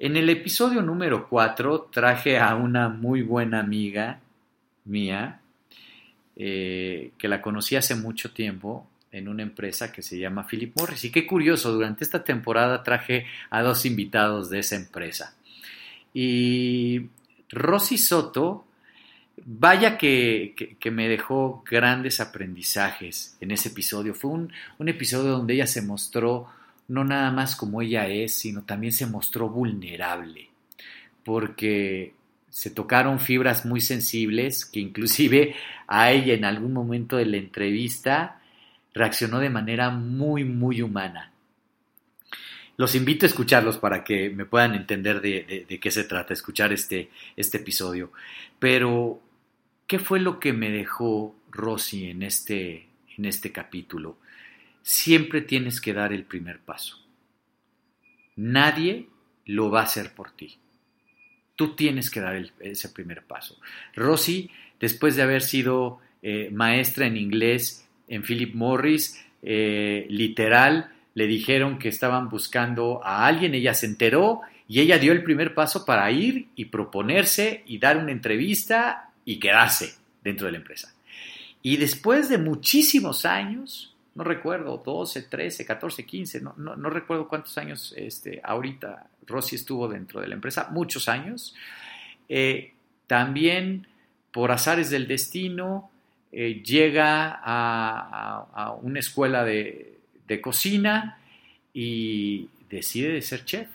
En 0.03 0.17
el 0.17 0.29
episodio 0.31 0.83
número 0.83 1.29
4 1.29 1.91
traje 1.93 2.37
a 2.37 2.57
una 2.57 2.89
muy 2.89 3.23
buena 3.23 3.61
amiga 3.61 4.19
mía, 4.85 5.41
eh, 6.35 7.13
que 7.17 7.29
la 7.29 7.41
conocí 7.41 7.77
hace 7.77 7.95
mucho 7.95 8.33
tiempo, 8.33 8.85
en 9.13 9.29
una 9.29 9.45
empresa 9.45 9.93
que 9.93 10.03
se 10.03 10.19
llama 10.19 10.45
Philip 10.45 10.77
Morris. 10.77 11.05
Y 11.05 11.13
qué 11.13 11.25
curioso, 11.25 11.71
durante 11.71 12.03
esta 12.03 12.25
temporada 12.25 12.83
traje 12.83 13.27
a 13.49 13.63
dos 13.63 13.87
invitados 13.87 14.51
de 14.51 14.59
esa 14.59 14.75
empresa. 14.75 15.37
Y 16.13 17.07
Rosy 17.51 17.97
Soto, 17.97 18.65
vaya 19.47 19.99
que, 19.99 20.77
me 20.91 21.07
dejó 21.07 21.63
grandes 21.65 22.19
aprendizajes 22.19 23.37
en 23.41 23.53
ese 23.53 23.69
episodio. 23.69 24.15
Fue 24.15 24.33
un, 24.33 24.53
un 24.79 24.89
episodio 24.89 25.31
donde 25.31 25.55
ella 25.55 25.69
se 25.69 25.81
mostró 25.81 26.49
no 26.93 27.05
nada 27.05 27.31
más 27.31 27.57
como 27.57 27.81
ella 27.81 28.07
es, 28.07 28.37
sino 28.37 28.65
también 28.65 28.93
se 28.93 29.07
mostró 29.07 29.49
vulnerable, 29.49 30.51
porque 31.25 32.13
se 32.51 32.69
tocaron 32.69 33.19
fibras 33.19 33.65
muy 33.65 33.81
sensibles 33.81 34.67
que 34.67 34.81
inclusive 34.81 35.55
a 35.87 36.13
ella 36.13 36.35
en 36.35 36.45
algún 36.45 36.75
momento 36.75 37.17
de 37.17 37.25
la 37.25 37.39
entrevista 37.39 38.43
reaccionó 38.93 39.39
de 39.39 39.49
manera 39.49 39.89
muy, 39.89 40.45
muy 40.45 40.83
humana. 40.83 41.33
Los 42.77 42.95
invito 42.95 43.25
a 43.25 43.29
escucharlos 43.29 43.79
para 43.79 44.05
que 44.05 44.29
me 44.29 44.45
puedan 44.45 44.75
entender 44.75 45.23
de, 45.23 45.79
qué 45.81 45.91
se 45.91 46.05
trata, 46.05 46.35
escuchar 46.35 46.75
este, 46.75 47.09
este 47.37 47.57
episodio. 47.57 48.13
Pero, 48.59 49.19
¿qué 49.87 49.99
fue 49.99 50.21
lo 50.21 50.39
que 50.39 50.53
me 50.53 50.71
dejó 50.71 51.35
Rosy 51.51 52.11
en 52.11 52.23
este, 52.23 52.89
en 53.17 53.25
este 53.25 53.51
capítulo? 53.51 54.19
Siempre 54.83 55.41
tienes 55.43 55.81
que 55.81 55.93
dar 55.93 56.13
el 56.13 56.25
primer 56.25 56.61
paso. 56.61 56.99
Nadie 58.37 59.09
lo 59.47 59.71
va 59.71 59.81
a 59.81 59.85
hacer 59.85 60.15
por 60.15 60.31
ti. 60.31 60.59
Tú 61.57 61.77
tienes 61.77 62.11
que 62.11 62.21
dar 62.21 62.51
ese 62.61 62.89
primer 62.89 63.25
paso. 63.25 63.59
Rosy, 63.95 64.51
después 64.81 65.17
de 65.17 65.23
haber 65.23 65.43
sido 65.43 66.01
eh, 66.23 66.51
maestra 66.53 67.07
en 67.07 67.17
inglés 67.17 67.89
en 68.09 68.23
Philip 68.23 68.55
Morris, 68.55 69.25
eh, 69.43 70.07
literal, 70.09 70.93
le 71.15 71.27
dijeron 71.27 71.79
que 71.79 71.89
estaban 71.89 72.29
buscando 72.29 73.05
a 73.05 73.27
alguien, 73.27 73.55
ella 73.55 73.75
se 73.75 73.87
enteró 73.87 74.41
y 74.69 74.81
ella 74.81 74.99
dio 74.99 75.13
el 75.13 75.23
primer 75.23 75.55
paso 75.55 75.85
para 75.85 76.11
ir 76.11 76.49
y 76.57 76.67
proponerse 76.67 77.63
y 77.67 77.79
dar 77.79 77.99
una 77.99 78.13
entrevista 78.13 79.11
y 79.25 79.39
quedarse 79.39 79.95
dentro 80.23 80.47
de 80.47 80.53
la 80.53 80.59
empresa. 80.59 80.95
Y 81.63 81.77
después 81.77 82.29
de 82.29 82.39
muchísimos 82.39 83.25
años, 83.25 83.92
no 84.15 84.25
recuerdo, 84.25 84.83
12, 84.85 85.23
13, 85.23 85.65
14, 85.65 86.05
15, 86.05 86.41
no, 86.43 86.55
no, 86.57 86.91
recuerdo 86.91 87.29
cuántos 87.29 87.57
años 87.57 87.95
este, 87.97 88.41
ahorita 88.45 89.09
Rosy 89.27 89.57
estuvo 89.57 89.89
dentro 89.89 90.21
de 90.21 90.29
la 90.29 90.35
empresa, 90.35 90.69
muchos 90.71 91.09
años, 91.09 91.55
eh, 92.29 92.75
también 93.07 93.87
por 94.31 94.53
azares 94.53 94.91
del 94.91 95.07
destino, 95.07 95.91
eh, 96.31 96.63
llega 96.65 97.41
a, 97.43 98.77
una 98.83 99.01
escuela 99.01 99.45
de, 99.45 99.89
cocina 100.41 101.19
y 101.75 102.49
decide 102.71 103.21
ser 103.21 103.45
chef, 103.45 103.69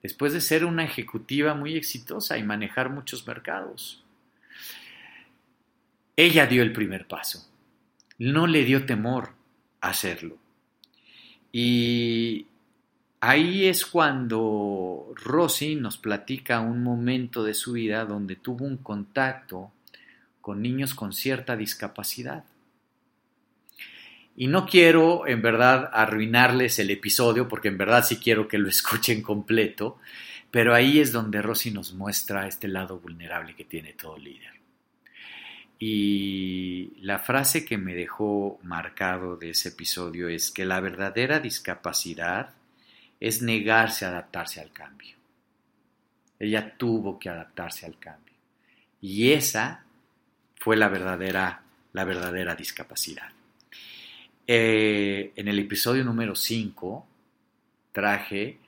después 0.00 0.32
de 0.32 0.40
ser 0.40 0.64
una 0.64 0.84
ejecutiva 0.84 1.54
muy 1.54 1.74
exitosa 1.74 2.38
y 2.38 2.44
manejar 2.44 2.88
muchos 2.88 3.26
mercados. 3.26 4.04
Ella 6.14 6.46
dio 6.46 6.62
el 6.62 6.72
primer 6.72 7.08
paso, 7.08 7.48
no 8.18 8.46
le 8.46 8.64
dio 8.64 8.86
temor 8.86 9.37
hacerlo. 9.80 10.36
Y 11.52 12.46
ahí 13.20 13.66
es 13.66 13.86
cuando 13.86 15.12
Rosy 15.14 15.74
nos 15.76 15.98
platica 15.98 16.60
un 16.60 16.82
momento 16.82 17.42
de 17.42 17.54
su 17.54 17.72
vida 17.72 18.04
donde 18.04 18.36
tuvo 18.36 18.64
un 18.64 18.76
contacto 18.78 19.72
con 20.40 20.62
niños 20.62 20.94
con 20.94 21.12
cierta 21.12 21.56
discapacidad. 21.56 22.44
Y 24.36 24.46
no 24.46 24.66
quiero, 24.66 25.26
en 25.26 25.42
verdad, 25.42 25.90
arruinarles 25.92 26.78
el 26.78 26.90
episodio, 26.90 27.48
porque 27.48 27.68
en 27.68 27.76
verdad 27.76 28.04
sí 28.04 28.18
quiero 28.18 28.46
que 28.46 28.58
lo 28.58 28.68
escuchen 28.68 29.20
completo, 29.20 29.98
pero 30.50 30.74
ahí 30.74 31.00
es 31.00 31.12
donde 31.12 31.42
Rosy 31.42 31.70
nos 31.70 31.92
muestra 31.92 32.46
este 32.46 32.68
lado 32.68 32.98
vulnerable 32.98 33.54
que 33.54 33.64
tiene 33.64 33.94
todo 33.94 34.16
líder. 34.16 34.57
Y 35.78 36.92
la 37.02 37.20
frase 37.20 37.64
que 37.64 37.78
me 37.78 37.94
dejó 37.94 38.58
marcado 38.62 39.36
de 39.36 39.50
ese 39.50 39.68
episodio 39.68 40.28
es 40.28 40.50
que 40.50 40.64
la 40.64 40.80
verdadera 40.80 41.38
discapacidad 41.38 42.54
es 43.20 43.42
negarse 43.42 44.04
a 44.04 44.08
adaptarse 44.08 44.60
al 44.60 44.72
cambio. 44.72 45.16
Ella 46.38 46.76
tuvo 46.76 47.18
que 47.18 47.28
adaptarse 47.28 47.86
al 47.86 47.98
cambio. 47.98 48.34
Y 49.00 49.32
esa 49.32 49.84
fue 50.56 50.76
la 50.76 50.88
verdadera, 50.88 51.62
la 51.92 52.04
verdadera 52.04 52.54
discapacidad. 52.56 53.30
Eh, 54.46 55.32
en 55.36 55.48
el 55.48 55.58
episodio 55.58 56.02
número 56.04 56.34
5 56.34 57.06
traje 57.92 58.58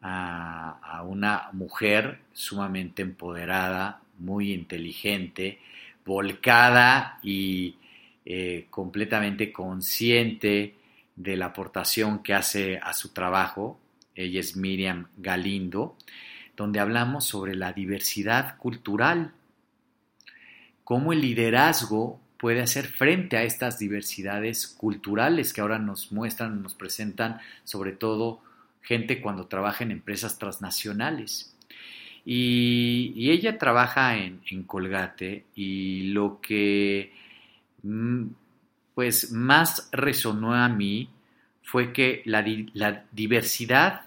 a, 0.00 0.78
a, 0.82 1.02
una 1.02 1.50
mujer 1.52 2.20
sumamente 2.32 3.02
empoderada, 3.02 4.00
muy 4.18 4.52
inteligente, 4.52 5.60
volcada 6.06 7.18
y 7.22 7.76
eh, 8.24 8.66
completamente 8.70 9.52
consciente 9.52 10.76
de 11.16 11.36
la 11.36 11.46
aportación 11.46 12.22
que 12.22 12.32
hace 12.32 12.78
a 12.78 12.92
su 12.92 13.12
trabajo. 13.12 13.78
Ella 14.14 14.40
es 14.40 14.56
Miriam 14.56 15.08
Galindo, 15.18 15.96
donde 16.56 16.80
hablamos 16.80 17.24
sobre 17.24 17.54
la 17.54 17.72
diversidad 17.72 18.56
cultural, 18.56 19.32
cómo 20.84 21.12
el 21.12 21.20
liderazgo 21.20 22.20
puede 22.38 22.62
hacer 22.62 22.86
frente 22.86 23.36
a 23.36 23.42
estas 23.42 23.78
diversidades 23.78 24.66
culturales 24.68 25.52
que 25.52 25.60
ahora 25.60 25.78
nos 25.78 26.12
muestran, 26.12 26.62
nos 26.62 26.74
presentan 26.74 27.40
sobre 27.64 27.92
todo 27.92 28.40
gente 28.82 29.20
cuando 29.20 29.46
trabaja 29.46 29.84
en 29.84 29.90
empresas 29.90 30.38
transnacionales. 30.38 31.55
Y, 32.28 33.30
ella 33.30 33.56
trabaja 33.56 34.16
en, 34.18 34.64
Colgate 34.64 35.44
y 35.54 36.08
lo 36.08 36.40
que 36.40 37.12
mm, 37.84 38.24
pues 38.94 39.30
más 39.30 39.88
resonó 39.92 40.54
a 40.54 40.68
mí 40.68 41.08
fue 41.62 41.92
que 41.92 42.22
la, 42.24 42.44
la 42.74 43.04
diversidad 43.12 44.02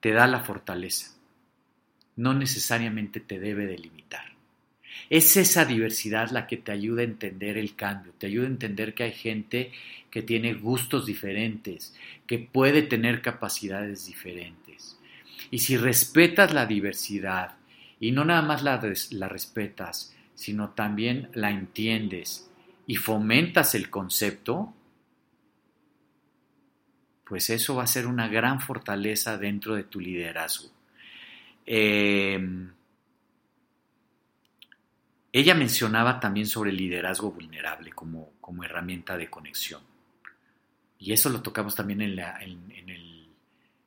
te 0.00 0.10
da 0.10 0.26
la 0.26 0.40
fortaleza, 0.40 1.14
no 2.16 2.34
necesariamente 2.34 3.20
te 3.20 3.38
debe 3.38 3.66
delimitar. 3.66 4.34
Es 5.10 5.36
esa 5.36 5.64
diversidad 5.64 6.30
la 6.30 6.46
que 6.46 6.56
te 6.56 6.72
ayuda 6.72 7.02
a 7.02 7.04
entender 7.04 7.56
el 7.56 7.76
cambio, 7.76 8.12
te 8.18 8.26
ayuda 8.26 8.46
a 8.46 8.50
entender 8.50 8.94
que 8.94 9.04
hay 9.04 9.12
gente 9.12 9.70
que 10.10 10.22
tiene 10.22 10.54
gustos 10.54 11.06
diferentes, 11.06 11.94
que 12.26 12.38
puede 12.38 12.82
tener 12.82 13.22
capacidades 13.22 14.06
diferentes. 14.06 14.63
Y 15.54 15.60
si 15.60 15.76
respetas 15.76 16.52
la 16.52 16.66
diversidad, 16.66 17.54
y 18.00 18.10
no 18.10 18.24
nada 18.24 18.42
más 18.42 18.64
la, 18.64 18.82
la 19.12 19.28
respetas, 19.28 20.12
sino 20.34 20.70
también 20.70 21.30
la 21.32 21.52
entiendes 21.52 22.50
y 22.88 22.96
fomentas 22.96 23.76
el 23.76 23.88
concepto, 23.88 24.74
pues 27.24 27.50
eso 27.50 27.76
va 27.76 27.84
a 27.84 27.86
ser 27.86 28.08
una 28.08 28.26
gran 28.26 28.60
fortaleza 28.60 29.38
dentro 29.38 29.76
de 29.76 29.84
tu 29.84 30.00
liderazgo. 30.00 30.72
Eh, 31.64 32.36
ella 35.32 35.54
mencionaba 35.54 36.18
también 36.18 36.48
sobre 36.48 36.70
el 36.70 36.78
liderazgo 36.78 37.30
vulnerable 37.30 37.92
como, 37.92 38.32
como 38.40 38.64
herramienta 38.64 39.16
de 39.16 39.30
conexión. 39.30 39.82
Y 40.98 41.12
eso 41.12 41.30
lo 41.30 41.42
tocamos 41.42 41.76
también 41.76 42.02
en 42.02 42.18
en, 42.18 43.13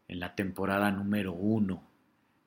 la 0.10 0.34
temporada 0.34 0.90
número 0.92 1.34
uno, 1.34 1.84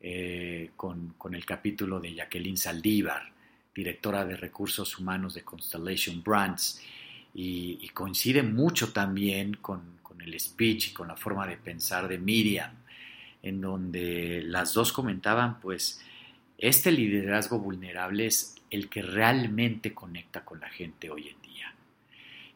eh, 0.00 0.70
con, 0.76 1.14
el 1.32 1.44
capítulo 1.44 2.00
de 2.00 2.14
Jacqueline 2.14 2.56
Saldívar, 2.56 3.32
directora 3.74 4.24
de 4.24 4.36
recursos 4.36 4.98
humanos 4.98 5.34
de 5.34 5.42
Constellation 5.42 6.22
Brands. 6.22 6.82
Y, 7.34 7.88
coincide 7.90 8.42
mucho 8.42 8.92
también 8.92 9.54
con, 9.54 9.98
con 10.02 10.20
el 10.20 10.38
speech 10.40 10.88
y 10.88 10.92
con 10.92 11.08
la 11.08 11.16
forma 11.16 11.46
de 11.46 11.56
pensar 11.56 12.08
de 12.08 12.18
Miriam, 12.18 12.72
en 13.42 13.60
donde 13.60 14.42
las 14.44 14.74
dos 14.74 14.92
comentaban, 14.92 15.60
pues, 15.60 16.00
este 16.58 16.92
liderazgo 16.92 17.58
vulnerable 17.58 18.26
es 18.26 18.56
el 18.70 18.88
que 18.88 19.02
realmente 19.02 19.94
conecta 19.94 20.44
con 20.44 20.60
la 20.60 20.68
gente 20.68 21.10
hoy 21.10 21.28
en 21.28 21.42
día. 21.42 21.74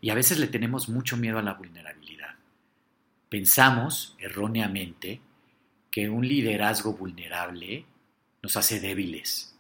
Y 0.01 0.11
a 0.11 0.15
veces 0.15 0.39
le 0.39 0.47
tenemos 0.47 0.89
mucho 0.89 1.17
miedo 1.17 1.39
a 1.39 1.43
la 1.43 1.55
vulnerabilidad. 1.55 2.34
Pensamos 3.35 4.15
erróneamente 4.21 5.21
que 5.91 6.09
un 6.09 6.25
liderazgo 6.25 6.93
vulnerable 6.93 7.85
nos 8.41 8.57
hace 8.57 8.79
débiles, 8.79 9.59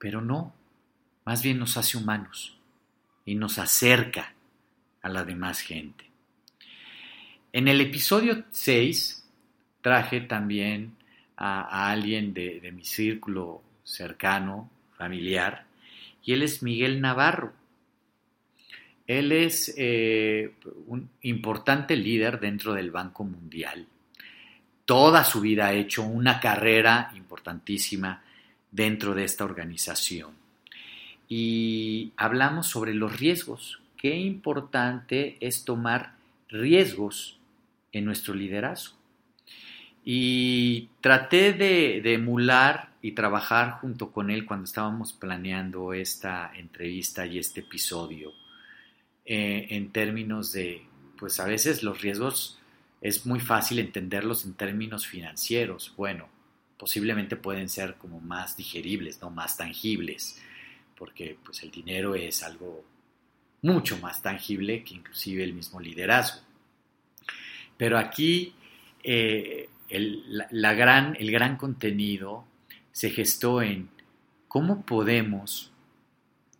pero 0.00 0.20
no, 0.20 0.52
más 1.24 1.44
bien 1.44 1.60
nos 1.60 1.76
hace 1.76 1.96
humanos 1.96 2.58
y 3.24 3.36
nos 3.36 3.60
acerca 3.60 4.34
a 5.00 5.08
la 5.08 5.22
demás 5.22 5.60
gente. 5.60 6.10
En 7.52 7.68
el 7.68 7.80
episodio 7.80 8.46
6 8.50 9.30
traje 9.80 10.20
también 10.20 10.96
a, 11.36 11.88
alguien 11.88 12.34
de, 12.34 12.58
de 12.58 12.72
mi 12.72 12.84
círculo 12.84 13.62
cercano, 13.84 14.68
familiar, 14.98 15.66
y 16.24 16.32
él 16.32 16.42
es 16.42 16.64
Miguel 16.64 17.00
Navarro. 17.00 17.52
Él 19.06 19.32
es 19.32 19.74
eh, 19.76 20.54
un 20.86 21.08
importante 21.22 21.96
líder 21.96 22.38
dentro 22.40 22.72
del 22.72 22.90
Banco 22.90 23.24
Mundial. 23.24 23.86
Toda 24.84 25.24
su 25.24 25.40
vida 25.40 25.66
ha 25.66 25.72
hecho 25.72 26.02
una 26.02 26.40
carrera 26.40 27.12
importantísima 27.16 28.22
dentro 28.70 29.14
de 29.14 29.24
esta 29.24 29.44
organización. 29.44 30.30
Y 31.28 32.12
hablamos 32.16 32.66
sobre 32.66 32.94
los 32.94 33.18
riesgos. 33.18 33.80
Qué 33.96 34.16
importante 34.16 35.36
es 35.40 35.64
tomar 35.64 36.14
riesgos 36.48 37.38
en 37.92 38.04
nuestro 38.04 38.34
liderazgo. 38.34 38.96
Y 40.04 40.88
traté 41.00 41.52
de, 41.52 42.12
emular 42.12 42.90
y 43.02 43.12
trabajar 43.12 43.78
junto 43.80 44.10
con 44.10 44.30
él 44.30 44.44
cuando 44.44 44.64
estábamos 44.64 45.12
planeando 45.12 45.92
esta 45.92 46.52
entrevista 46.54 47.24
y 47.24 47.38
este 47.38 47.60
episodio 47.60 48.32
eh, 49.24 49.68
en 49.70 49.92
términos 49.92 50.52
de, 50.52 50.82
pues 51.18 51.38
a 51.40 51.46
veces 51.46 51.82
los 51.82 52.00
riesgos 52.00 52.58
es 53.00 53.26
muy 53.26 53.40
fácil 53.40 53.78
entenderlos 53.78 54.44
en 54.44 54.54
términos 54.54 55.06
financieros. 55.06 55.92
Bueno, 55.96 56.28
posiblemente 56.78 57.36
pueden 57.36 57.68
ser 57.68 57.96
como 57.96 58.20
más 58.20 58.56
digeribles, 58.56 59.20
no 59.20 59.30
más 59.30 59.56
tangibles, 59.56 60.40
porque 60.96 61.36
pues 61.44 61.62
el 61.62 61.70
dinero 61.70 62.14
es 62.14 62.42
algo 62.42 62.84
mucho 63.62 63.98
más 63.98 64.22
tangible 64.22 64.84
que 64.84 64.94
inclusive 64.94 65.44
el 65.44 65.54
mismo 65.54 65.80
liderazgo. 65.80 66.40
Pero 67.76 67.98
aquí 67.98 68.54
eh, 69.02 69.68
el, 69.88 70.46
la, 70.50 70.74
gran, 70.74 71.16
el 71.18 71.30
gran 71.30 71.56
contenido 71.56 72.44
se 72.92 73.10
gestó 73.10 73.62
en 73.62 73.88
cómo 74.48 74.84
podemos 74.86 75.71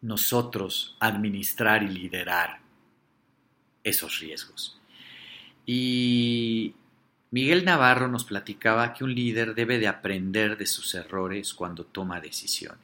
nosotros 0.03 0.97
administrar 1.01 1.83
y 1.83 1.89
liderar 1.89 2.61
esos 3.83 4.21
riesgos. 4.21 4.79
Y 5.65 6.75
Miguel 7.31 7.65
Navarro 7.65 8.09
nos 8.09 8.25
platicaba 8.25 8.93
que 8.93 9.05
un 9.05 9.15
líder 9.15 9.55
debe 9.55 9.79
de 9.79 9.89
aprender 9.89 10.59
de 10.59 10.67
sus 10.67 10.95
errores 10.95 11.55
cuando 11.55 11.85
toma 11.85 12.21
decisiones. 12.21 12.83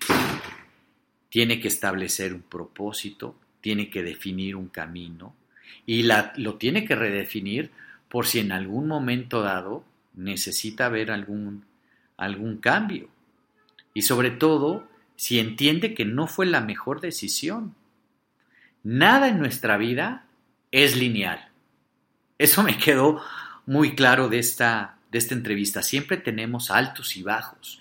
Tiene 1.28 1.61
que 1.61 1.68
establecer 1.68 2.33
un 2.33 2.42
propósito, 2.42 3.37
tiene 3.61 3.90
que 3.90 4.02
definir 4.02 4.57
un 4.57 4.68
camino 4.68 5.35
y 5.85 6.04
la, 6.04 6.33
lo 6.37 6.54
tiene 6.54 6.87
que 6.87 6.96
redefinir 6.96 7.70
por 8.09 8.26
si 8.26 8.38
en 8.38 8.52
algún 8.52 8.88
momento 8.88 9.42
dado 9.42 9.85
necesita 10.14 10.88
ver 10.88 11.11
algún, 11.11 11.64
algún 12.16 12.57
cambio. 12.59 13.09
Y 13.92 14.02
sobre 14.02 14.31
todo, 14.31 14.88
si 15.18 15.38
entiende 15.38 15.92
que 15.92 16.07
no 16.07 16.26
fue 16.26 16.46
la 16.46 16.62
mejor 16.62 17.02
decisión. 17.02 17.74
Nada 18.83 19.28
en 19.28 19.38
nuestra 19.38 19.76
vida 19.76 20.24
es 20.70 20.96
lineal. 20.96 21.50
Eso 22.38 22.62
me 22.62 22.78
quedó 22.78 23.20
muy 23.66 23.94
claro 23.94 24.28
de 24.28 24.38
esta, 24.38 24.96
de 25.11 25.18
esta 25.18 25.35
entrevista. 25.35 25.83
Siempre 25.83 26.16
tenemos 26.16 26.70
altos 26.70 27.16
y 27.16 27.22
bajos. 27.22 27.81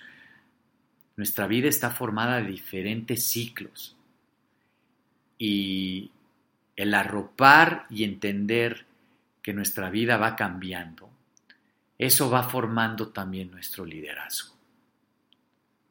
Nuestra 1.16 1.46
vida 1.46 1.68
está 1.68 1.90
formada 1.90 2.42
de 2.42 2.48
diferentes 2.48 3.22
ciclos. 3.22 3.96
Y 5.38 6.10
el 6.76 6.92
arropar 6.92 7.86
y 7.88 8.04
entender 8.04 8.84
que 9.40 9.54
nuestra 9.54 9.88
vida 9.88 10.16
va 10.16 10.36
cambiando 10.36 11.08
eso 11.98 12.30
va 12.30 12.44
formando 12.44 13.08
también 13.08 13.50
nuestro 13.50 13.84
liderazgo. 13.84 14.54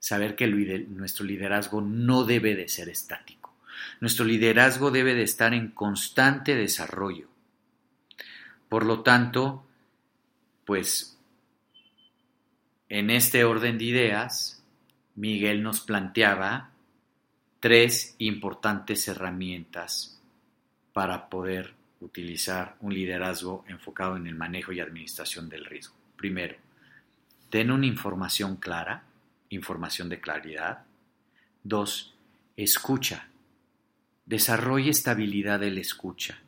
Saber 0.07 0.37
que 0.37 0.47
nuestro 0.47 1.25
liderazgo 1.25 1.81
no 1.81 2.23
debe 2.23 2.55
de 2.55 2.69
ser 2.69 2.87
estático. 2.87 3.57
Nuestro 3.99 4.23
liderazgo 4.23 4.89
debe 4.89 5.13
de 5.13 5.23
estar 5.23 5.53
en 5.53 5.71
constante 5.71 6.55
desarrollo. 6.55 7.27
Por 8.69 8.85
lo 8.85 9.03
tanto, 9.03 9.67
pues 10.63 11.19
en 12.87 13.09
este 13.09 13.43
orden 13.43 13.77
de 13.77 13.83
ideas, 13.83 14.63
Miguel 15.15 15.61
nos 15.61 15.81
planteaba 15.81 16.69
tres 17.59 18.15
importantes 18.19 19.09
herramientas 19.09 20.21
para 20.93 21.27
poder 21.27 21.73
utilizar 21.99 22.77
un 22.79 22.93
liderazgo 22.93 23.65
enfocado 23.67 24.15
en 24.15 24.25
el 24.25 24.35
manejo 24.35 24.71
y 24.71 24.79
administración 24.79 25.49
del 25.49 25.65
riesgo. 25.65 25.95
Primero, 26.15 26.55
ten 27.49 27.71
una 27.71 27.87
información 27.87 28.55
clara, 28.55 29.03
información 29.49 30.09
de 30.09 30.19
claridad. 30.19 30.85
Dos, 31.63 32.13
escucha. 32.55 33.27
Desarrolla 34.25 34.91
estabilidad 34.91 35.59
del 35.59 35.77
escucha. 35.77 36.39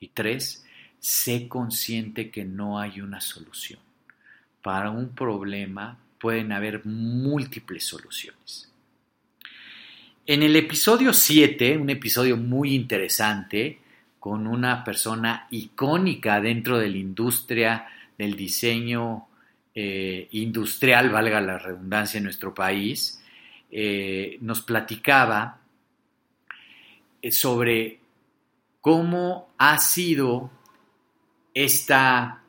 Y 0.00 0.08
tres, 0.08 0.64
sé 0.98 1.48
consciente 1.48 2.30
que 2.30 2.44
no 2.44 2.78
hay 2.78 3.00
una 3.00 3.20
solución. 3.20 3.80
Para 4.62 4.90
un 4.90 5.10
problema 5.10 5.98
pueden 6.18 6.52
haber 6.52 6.84
múltiples 6.84 7.84
soluciones. 7.84 8.70
En 10.26 10.42
el 10.42 10.56
episodio 10.56 11.12
7, 11.12 11.78
un 11.78 11.90
episodio 11.90 12.36
muy 12.36 12.74
interesante, 12.74 13.78
con 14.18 14.48
una 14.48 14.82
persona 14.82 15.46
icónica 15.50 16.40
dentro 16.40 16.78
de 16.78 16.88
la 16.88 16.96
industria 16.96 17.86
del 18.18 18.34
diseño 18.34 19.28
eh, 19.78 20.28
industrial, 20.30 21.10
valga 21.10 21.38
la 21.42 21.58
redundancia 21.58 22.16
en 22.16 22.24
nuestro 22.24 22.54
país, 22.54 23.22
eh, 23.70 24.38
nos 24.40 24.62
platicaba 24.62 25.60
eh, 27.20 27.30
sobre 27.30 28.00
cómo 28.80 29.50
ha 29.58 29.76
sido 29.76 30.50
esta, 31.52 32.40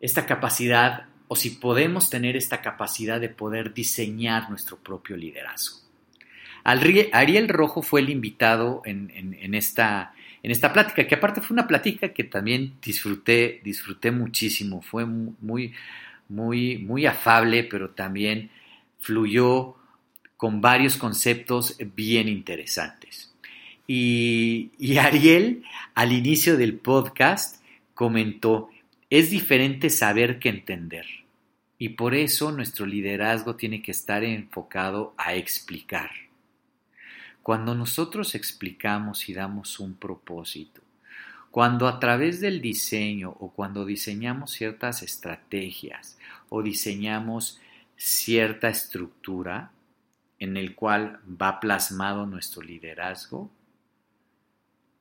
esta 0.00 0.26
capacidad 0.26 1.06
o 1.28 1.36
si 1.36 1.50
podemos 1.50 2.10
tener 2.10 2.36
esta 2.36 2.60
capacidad 2.60 3.20
de 3.20 3.28
poder 3.28 3.72
diseñar 3.72 4.50
nuestro 4.50 4.76
propio 4.76 5.16
liderazgo. 5.16 5.78
Ariel 6.64 7.48
Rojo 7.48 7.82
fue 7.82 8.00
el 8.00 8.10
invitado 8.10 8.82
en, 8.84 9.54
esta, 9.54 10.14
en 10.42 10.50
esta 10.50 10.72
plática, 10.72 11.06
que 11.06 11.14
aparte 11.14 11.42
fue 11.42 11.54
una 11.54 11.68
plática 11.68 12.12
que 12.12 12.24
también 12.24 12.74
disfruté, 12.82 13.60
disfruté 13.62 14.10
muchísimo, 14.10 14.82
fue 14.82 15.06
muy, 15.06 15.72
muy, 16.32 16.78
muy 16.78 17.06
afable, 17.06 17.64
pero 17.64 17.90
también 17.90 18.50
fluyó 18.98 19.76
con 20.36 20.60
varios 20.60 20.96
conceptos 20.96 21.76
bien 21.94 22.28
interesantes. 22.28 23.32
Y, 23.86 24.72
y 24.78 24.96
Ariel, 24.98 25.64
al 25.94 26.12
inicio 26.12 26.56
del 26.56 26.74
podcast, 26.74 27.62
comentó, 27.94 28.70
es 29.10 29.30
diferente 29.30 29.90
saber 29.90 30.38
que 30.38 30.48
entender. 30.48 31.06
Y 31.78 31.90
por 31.90 32.14
eso 32.14 32.52
nuestro 32.52 32.86
liderazgo 32.86 33.56
tiene 33.56 33.82
que 33.82 33.90
estar 33.90 34.24
enfocado 34.24 35.14
a 35.16 35.34
explicar. 35.34 36.10
Cuando 37.42 37.74
nosotros 37.74 38.34
explicamos 38.36 39.28
y 39.28 39.34
damos 39.34 39.80
un 39.80 39.94
propósito, 39.94 40.80
cuando 41.52 41.86
a 41.86 42.00
través 42.00 42.40
del 42.40 42.60
diseño 42.60 43.36
o 43.38 43.52
cuando 43.52 43.84
diseñamos 43.84 44.50
ciertas 44.50 45.04
estrategias 45.04 46.18
o 46.48 46.60
diseñamos 46.62 47.60
cierta 47.96 48.68
estructura 48.68 49.70
en 50.40 50.56
el 50.56 50.74
cual 50.74 51.20
va 51.40 51.60
plasmado 51.60 52.26
nuestro 52.26 52.62
liderazgo, 52.62 53.52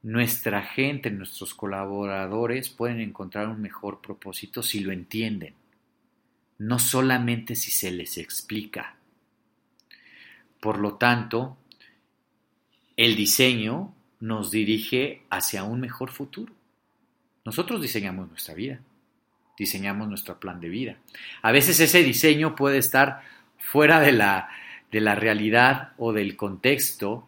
nuestra 0.04 0.62
gente, 0.62 1.10
nuestros 1.10 1.56
colaboradores 1.56 2.70
pueden 2.70 3.00
encontrar 3.00 3.48
un 3.48 3.60
mejor 3.60 4.00
propósito 4.00 4.62
si 4.62 4.82
lo 4.82 4.92
entienden 4.92 5.56
no 6.62 6.78
solamente 6.78 7.56
si 7.56 7.72
se 7.72 7.90
les 7.90 8.20
explica. 8.20 8.96
Por 10.60 10.78
lo 10.78 10.94
tanto, 10.94 11.58
el 12.96 13.16
diseño 13.16 13.96
nos 14.22 14.52
dirige 14.52 15.24
hacia 15.30 15.64
un 15.64 15.82
mejor 15.82 16.12
futuro. 16.12 16.54
Nosotros 17.44 17.82
diseñamos 17.82 18.30
nuestra 18.30 18.54
vida, 18.54 18.80
diseñamos 19.58 20.08
nuestro 20.08 20.40
plan 20.40 20.62
de 20.62 20.70
vida. 20.70 20.98
A 21.42 21.52
veces 21.52 21.80
ese 21.80 22.04
diseño 22.04 22.56
puede 22.56 22.78
estar 22.78 23.24
fuera 23.58 24.00
de 24.00 24.12
la, 24.12 24.50
de 24.92 25.02
la 25.02 25.16
realidad 25.16 25.94
o 25.98 26.14
del 26.14 26.38
contexto, 26.38 27.28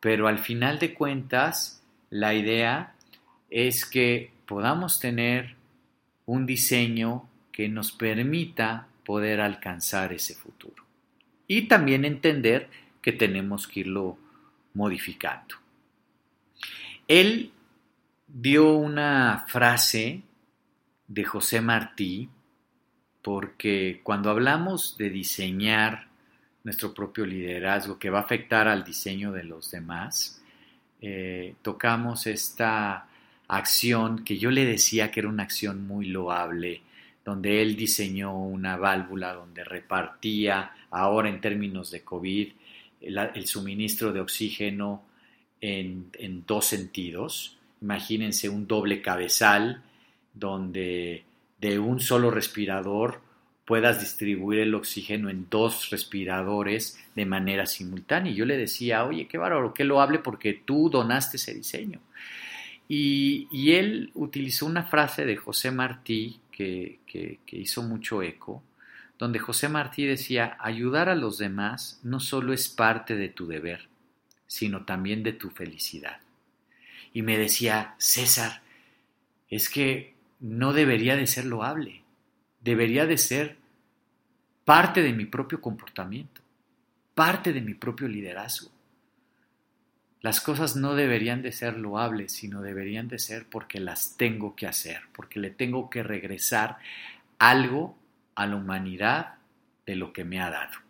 pero 0.00 0.26
al 0.26 0.38
final 0.38 0.78
de 0.78 0.94
cuentas, 0.94 1.82
la 2.10 2.34
idea 2.34 2.94
es 3.48 3.86
que 3.86 4.32
podamos 4.46 4.98
tener 4.98 5.54
un 6.26 6.44
diseño 6.44 7.28
que 7.52 7.68
nos 7.68 7.92
permita 7.92 8.88
poder 9.04 9.40
alcanzar 9.40 10.12
ese 10.12 10.34
futuro. 10.34 10.84
Y 11.46 11.68
también 11.68 12.04
entender 12.04 12.68
que 13.00 13.12
tenemos 13.12 13.68
que 13.68 13.80
irlo 13.80 14.18
modificando. 14.74 15.61
Él 17.08 17.52
dio 18.26 18.74
una 18.74 19.44
frase 19.48 20.22
de 21.08 21.24
José 21.24 21.60
Martí, 21.60 22.28
porque 23.22 24.00
cuando 24.02 24.30
hablamos 24.30 24.96
de 24.96 25.10
diseñar 25.10 26.08
nuestro 26.64 26.94
propio 26.94 27.26
liderazgo 27.26 27.98
que 27.98 28.10
va 28.10 28.20
a 28.20 28.22
afectar 28.22 28.68
al 28.68 28.84
diseño 28.84 29.32
de 29.32 29.44
los 29.44 29.70
demás, 29.70 30.42
eh, 31.00 31.54
tocamos 31.62 32.26
esta 32.26 33.08
acción 33.48 34.24
que 34.24 34.38
yo 34.38 34.50
le 34.50 34.64
decía 34.64 35.10
que 35.10 35.20
era 35.20 35.28
una 35.28 35.42
acción 35.42 35.86
muy 35.86 36.06
loable, 36.06 36.82
donde 37.24 37.62
él 37.62 37.76
diseñó 37.76 38.36
una 38.36 38.76
válvula 38.76 39.34
donde 39.34 39.64
repartía, 39.64 40.72
ahora 40.90 41.28
en 41.28 41.40
términos 41.40 41.90
de 41.90 42.02
COVID, 42.02 42.52
el, 43.00 43.46
suministro 43.46 44.12
de 44.12 44.20
oxígeno 44.20 45.02
en, 45.62 46.44
dos 46.46 46.66
sentidos. 46.66 47.56
Imagínense 47.80 48.50
un 48.50 48.66
doble 48.66 49.00
cabezal 49.00 49.82
donde 50.34 51.24
de 51.58 51.78
un 51.78 52.00
solo 52.00 52.30
respirador 52.30 53.20
puedas 53.64 54.00
distribuir 54.00 54.58
el 54.60 54.74
oxígeno 54.74 55.30
en 55.30 55.46
dos 55.48 55.88
respiradores 55.88 56.98
de 57.14 57.24
manera 57.24 57.64
simultánea. 57.64 58.32
Y 58.32 58.34
yo 58.34 58.44
le 58.44 58.58
decía, 58.58 59.04
oye, 59.04 59.26
qué 59.26 59.38
bárbaro, 59.38 59.72
qué 59.72 59.84
lo 59.84 60.02
hable 60.02 60.18
porque 60.18 60.52
tú 60.52 60.90
donaste 60.90 61.38
ese 61.38 61.54
diseño. 61.54 62.00
Y, 62.88 63.48
y 63.50 63.72
él 63.72 64.10
utilizó 64.14 64.66
una 64.66 64.82
frase 64.82 65.24
de 65.24 65.36
José 65.36 65.70
Martí 65.70 66.40
que, 66.52 67.38
hizo 67.50 67.82
mucho 67.82 68.22
eco, 68.22 68.62
donde 69.18 69.38
José 69.38 69.68
Martí 69.68 70.04
decía, 70.06 70.56
ayudar 70.60 71.08
a 71.08 71.14
los 71.14 71.38
demás 71.38 72.00
no 72.02 72.20
solo 72.20 72.52
es 72.52 72.68
parte 72.68 73.14
de 73.16 73.28
tu 73.28 73.46
deber, 73.46 73.88
sino 74.52 74.84
también 74.84 75.22
de 75.22 75.32
tu 75.32 75.48
felicidad. 75.48 76.20
Y 77.14 77.22
me 77.22 77.38
decía, 77.38 77.94
César, 77.96 78.60
es 79.48 79.70
que 79.70 80.12
no 80.40 80.74
debería 80.74 81.16
de 81.16 81.26
ser 81.26 81.46
loable, 81.46 82.02
debería 82.60 83.06
de 83.06 83.16
ser 83.16 83.56
parte 84.66 85.00
de 85.00 85.14
mi 85.14 85.24
propio 85.24 85.62
comportamiento, 85.62 86.42
parte 87.14 87.54
de 87.54 87.62
mi 87.62 87.72
propio 87.72 88.08
liderazgo. 88.08 88.70
Las 90.20 90.42
cosas 90.42 90.76
no 90.76 90.94
deberían 90.96 91.40
de 91.40 91.52
ser 91.52 91.78
loables, 91.78 92.32
sino 92.32 92.60
deberían 92.60 93.08
de 93.08 93.20
ser 93.20 93.46
porque 93.48 93.80
las 93.80 94.18
tengo 94.18 94.54
que 94.54 94.66
hacer, 94.66 95.00
porque 95.14 95.40
le 95.40 95.48
tengo 95.48 95.88
que 95.88 96.02
regresar 96.02 96.76
algo 97.38 97.96
a 98.34 98.46
la 98.46 98.56
humanidad 98.56 99.36
de 99.86 99.96
lo 99.96 100.12
que 100.12 100.24
me 100.24 100.42
ha 100.42 100.50
dado. 100.50 100.81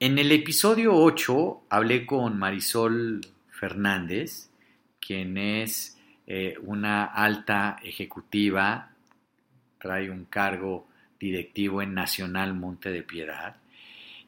En 0.00 0.16
el 0.16 0.30
episodio 0.30 0.94
8 0.94 1.64
hablé 1.70 2.06
con 2.06 2.38
Marisol 2.38 3.20
Fernández, 3.50 4.48
quien 5.00 5.36
es 5.36 5.98
eh, 6.28 6.54
una 6.62 7.04
alta 7.06 7.80
ejecutiva, 7.82 8.92
trae 9.80 10.08
un 10.08 10.26
cargo 10.26 10.86
directivo 11.18 11.82
en 11.82 11.94
Nacional 11.94 12.54
Monte 12.54 12.90
de 12.90 13.02
Piedad, 13.02 13.56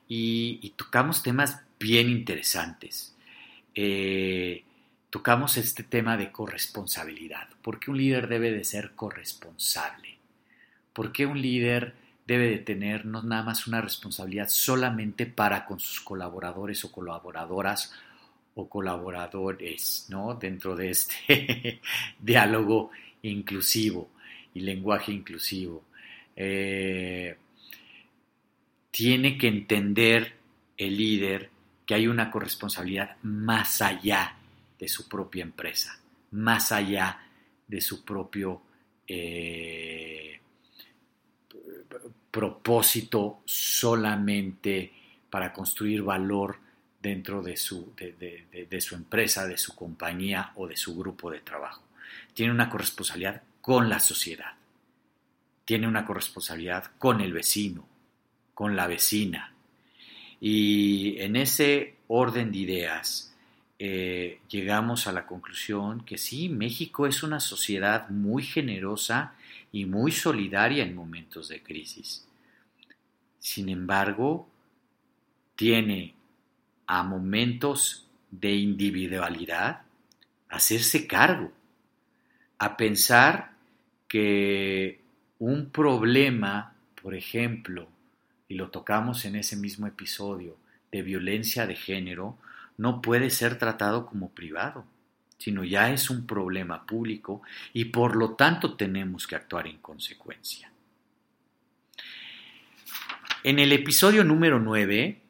y, 0.09 0.73
tocamos 0.75 1.23
temas 1.23 1.63
bien 1.79 2.09
interesantes. 2.11 3.15
Eh, 3.73 4.65
tocamos 5.09 5.57
este 5.57 5.85
tema 5.85 6.17
de 6.17 6.33
corresponsabilidad. 6.33 7.49
¿Por 7.63 7.79
qué 7.79 7.93
un 7.93 7.99
líder 7.99 8.27
debe 8.27 8.51
de 8.51 8.65
ser 8.65 8.97
corresponsable? 8.97 10.19
¿Por 10.93 11.13
qué 11.13 11.27
un 11.27 11.41
líder 11.41 11.95
debe 12.31 12.49
de 12.49 12.59
tener 12.59 13.07
nada 13.07 13.43
más 13.43 13.67
una 13.67 13.81
responsabilidad 13.81 14.49
solamente 14.49 15.27
para 15.27 15.67
con 15.67 15.81
sus 15.81 16.01
colaboradores 16.01 16.85
o 16.85 16.93
colaboradoras 16.93 17.93
o 18.55 18.69
colaboradores, 18.69 20.07
¿no? 20.11 20.37
Dentro 20.37 20.77
de 20.77 20.91
este 20.91 21.81
diálogo 22.21 22.93
inclusivo 23.23 24.11
y 24.55 24.61
lenguaje 24.61 25.11
inclusivo. 25.11 25.83
Eh, 26.37 27.37
tiene 28.93 29.37
que 29.37 29.49
entender 29.49 30.33
el 30.77 30.97
líder 30.97 31.51
que 31.85 31.95
hay 31.95 32.07
una 32.07 32.31
corresponsabilidad 32.31 33.17
más 33.25 33.83
allá 33.83 34.37
de 34.79 34.87
su 34.87 35.09
propia 35.09 35.43
empresa, 35.43 35.99
más 36.31 36.71
allá 36.71 37.23
de 37.67 37.81
su 37.81 38.05
propio 38.05 38.63
eh, 39.09 40.20
propósito 42.31 43.43
solamente 43.45 44.93
para 45.29 45.53
construir 45.53 46.03
valor 46.03 46.59
dentro 47.01 47.43
de 47.43 47.57
su, 47.57 47.95
de, 47.97 48.81
su 48.81 48.95
empresa, 48.95 49.47
de 49.47 49.57
su 49.57 49.75
compañía 49.75 50.53
o 50.57 50.67
de 50.67 50.77
su 50.77 50.97
grupo 50.97 51.31
de 51.31 51.41
trabajo. 51.41 51.83
Tiene 52.35 52.53
una 52.53 52.69
corresponsabilidad 52.69 53.43
con 53.61 53.89
la 53.89 54.01
sociedad. 54.01 54.55
Tiene 55.65 55.89
una 55.89 56.05
corresponsabilidad 56.05 56.91
con 56.99 57.21
el 57.21 57.33
vecino, 57.33 57.87
con 58.55 58.77
la 58.77 58.87
vecina. 58.87 59.55
Y 60.41 61.19
en 61.21 61.37
ese 61.37 61.97
orden 62.09 62.53
de 62.53 62.59
ideas 62.59 63.35
eh, 63.79 64.41
llegamos 64.49 65.07
a 65.07 65.13
la 65.13 65.27
conclusión 65.27 66.05
que 66.05 66.19
sí, 66.19 66.49
México 66.49 67.07
es 67.07 67.23
una 67.23 67.41
sociedad 67.41 68.11
muy 68.11 68.43
generosa 68.43 69.35
y 69.73 69.87
muy 69.87 70.13
solidaria 70.13 70.85
en 70.85 70.95
momentos 70.95 71.49
de 71.49 71.63
crisis. 71.63 72.27
Sin 73.39 73.69
embargo, 73.69 74.49
tiene 75.57 76.15
a 76.87 77.03
momentos 77.03 78.09
de 78.31 78.55
individualidad 78.55 79.83
hacerse 80.49 81.07
cargo, 81.07 81.53
a 82.59 82.77
pensar 82.77 83.53
que 84.09 85.01
un 85.39 85.71
problema, 85.71 86.75
por 87.01 87.15
ejemplo, 87.15 87.89
y 88.49 88.55
lo 88.55 88.71
tocamos 88.71 89.25
en 89.25 89.37
ese 89.37 89.57
mismo 89.57 89.87
episodio, 89.87 90.57
de 90.91 91.03
violencia 91.03 91.67
de 91.67 91.77
género, 91.77 92.37
no 92.77 93.01
puede 93.01 93.31
ser 93.31 93.59
tratado 93.59 94.07
como 94.07 94.31
privado, 94.31 94.85
sino 95.41 95.65
ya 95.65 95.91
es 95.91 96.11
un 96.11 96.27
problema 96.27 96.85
público 96.85 97.41
y 97.73 97.87
por 97.87 98.15
lo 98.15 98.35
tanto 98.35 98.77
tenemos 98.77 99.27
que 99.27 99.37
actuar 99.37 99.67
en 99.67 99.79
consecuencia. 99.79 100.71
En 103.43 103.59
el 103.59 103.73
episodio 103.73 104.23
número 104.23 104.61
9 104.61 105.23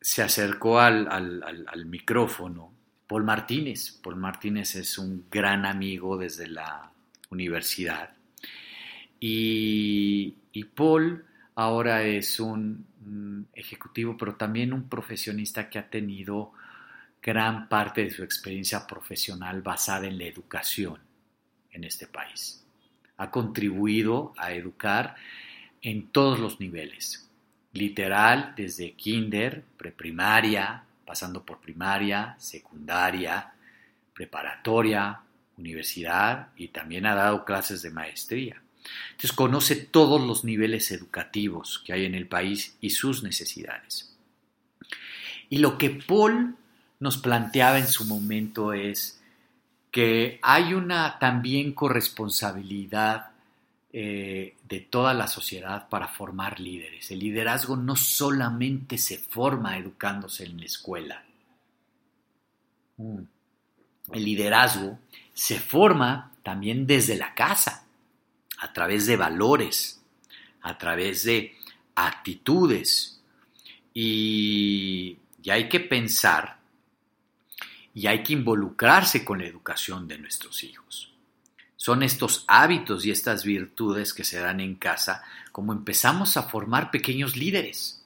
se 0.00 0.22
acercó 0.22 0.80
al, 0.80 1.84
micrófono 1.84 2.72
Paul 3.06 3.24
Martínez. 3.24 4.00
Paul 4.02 4.16
Martínez 4.16 4.74
es 4.74 4.96
un 4.96 5.26
gran 5.30 5.66
amigo 5.66 6.16
desde 6.16 6.48
la 6.48 6.90
universidad. 7.28 8.14
Y, 9.20 10.34
Paul 10.74 11.26
ahora 11.54 12.04
es 12.04 12.40
un, 12.40 12.86
ejecutivo, 13.52 14.16
pero 14.16 14.36
también 14.36 14.72
un 14.72 14.88
profesionista 14.88 15.68
que 15.68 15.78
ha 15.78 15.90
tenido 15.90 16.52
gran 17.22 17.68
parte 17.68 18.04
de 18.04 18.10
su 18.10 18.24
experiencia 18.24 18.86
profesional 18.86 19.62
basada 19.62 20.06
en 20.06 20.18
la 20.18 20.24
educación 20.24 20.98
en 21.70 21.84
este 21.84 22.06
país. 22.06 22.64
Ha 23.16 23.30
contribuido 23.30 24.32
a 24.36 24.52
educar 24.52 25.14
en 25.80 26.08
todos 26.08 26.40
los 26.40 26.58
niveles, 26.58 27.30
literal 27.72 28.54
desde 28.56 28.92
kinder, 28.94 29.64
preprimaria, 29.76 30.84
pasando 31.06 31.44
por 31.44 31.60
primaria, 31.60 32.34
secundaria, 32.38 33.52
preparatoria, 34.12 35.20
universidad 35.56 36.48
y 36.56 36.68
también 36.68 37.06
ha 37.06 37.14
dado 37.14 37.44
clases 37.44 37.82
de 37.82 37.90
maestría. 37.90 38.62
Entonces 39.10 39.32
conoce 39.32 39.76
todos 39.76 40.20
los 40.20 40.44
niveles 40.44 40.90
educativos 40.90 41.82
que 41.84 41.92
hay 41.92 42.04
en 42.04 42.14
el 42.14 42.26
país 42.26 42.76
y 42.80 42.90
sus 42.90 43.22
necesidades. 43.22 44.16
Y 45.48 45.58
lo 45.58 45.78
que 45.78 45.90
Paul 45.90 46.56
nos 47.02 47.18
planteaba 47.18 47.80
en 47.80 47.88
su 47.88 48.04
momento 48.04 48.72
es 48.72 49.20
que 49.90 50.38
hay 50.40 50.72
una 50.72 51.18
también 51.18 51.72
corresponsabilidad 51.72 53.32
eh, 53.92 54.54
de 54.68 54.80
toda 54.80 55.12
la 55.12 55.26
sociedad 55.26 55.88
para 55.88 56.06
formar 56.06 56.60
líderes. 56.60 57.10
El 57.10 57.18
liderazgo 57.18 57.76
no 57.76 57.96
solamente 57.96 58.98
se 58.98 59.18
forma 59.18 59.76
educándose 59.78 60.44
en 60.44 60.60
la 60.60 60.64
escuela. 60.64 61.24
Mm. 62.98 63.22
El 64.12 64.24
liderazgo 64.24 65.00
se 65.34 65.58
forma 65.58 66.30
también 66.44 66.86
desde 66.86 67.16
la 67.16 67.34
casa, 67.34 67.84
a 68.58 68.72
través 68.72 69.06
de 69.06 69.16
valores, 69.16 70.00
a 70.60 70.78
través 70.78 71.24
de 71.24 71.56
actitudes. 71.96 73.20
Y, 73.92 75.18
y 75.42 75.50
hay 75.50 75.68
que 75.68 75.80
pensar 75.80 76.61
y 77.94 78.06
hay 78.06 78.22
que 78.22 78.32
involucrarse 78.32 79.24
con 79.24 79.38
la 79.38 79.46
educación 79.46 80.08
de 80.08 80.18
nuestros 80.18 80.64
hijos. 80.64 81.12
Son 81.76 82.02
estos 82.02 82.44
hábitos 82.46 83.04
y 83.04 83.10
estas 83.10 83.44
virtudes 83.44 84.14
que 84.14 84.24
se 84.24 84.38
dan 84.38 84.60
en 84.60 84.76
casa 84.76 85.22
como 85.50 85.72
empezamos 85.72 86.36
a 86.36 86.44
formar 86.44 86.90
pequeños 86.90 87.36
líderes. 87.36 88.04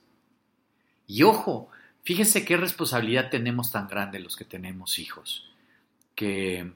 Y 1.06 1.22
ojo, 1.22 1.70
fíjense 2.02 2.44
qué 2.44 2.56
responsabilidad 2.56 3.30
tenemos 3.30 3.70
tan 3.70 3.86
grande 3.86 4.18
los 4.18 4.34
que 4.34 4.44
tenemos 4.44 4.98
hijos, 4.98 5.48
que 6.14 6.72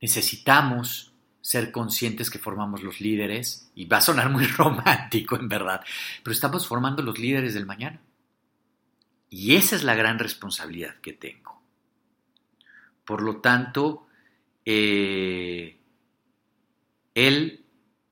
necesitamos 0.00 1.12
ser 1.40 1.72
conscientes 1.72 2.28
que 2.28 2.38
formamos 2.38 2.82
los 2.82 3.00
líderes, 3.00 3.70
y 3.74 3.86
va 3.86 3.96
a 3.96 4.02
sonar 4.02 4.28
muy 4.28 4.44
romántico 4.58 5.36
en 5.36 5.48
verdad, 5.48 5.80
pero 6.22 6.34
estamos 6.34 6.68
formando 6.68 7.02
los 7.02 7.18
líderes 7.18 7.54
del 7.54 7.64
mañana. 7.64 8.00
Y 9.30 9.56
esa 9.56 9.76
es 9.76 9.84
la 9.84 9.94
gran 9.94 10.18
responsabilidad 10.18 10.96
que 11.00 11.12
tengo. 11.12 11.60
Por 13.04 13.22
lo 13.22 13.40
tanto, 13.40 14.06
eh, 14.64 15.78
él 17.14 17.64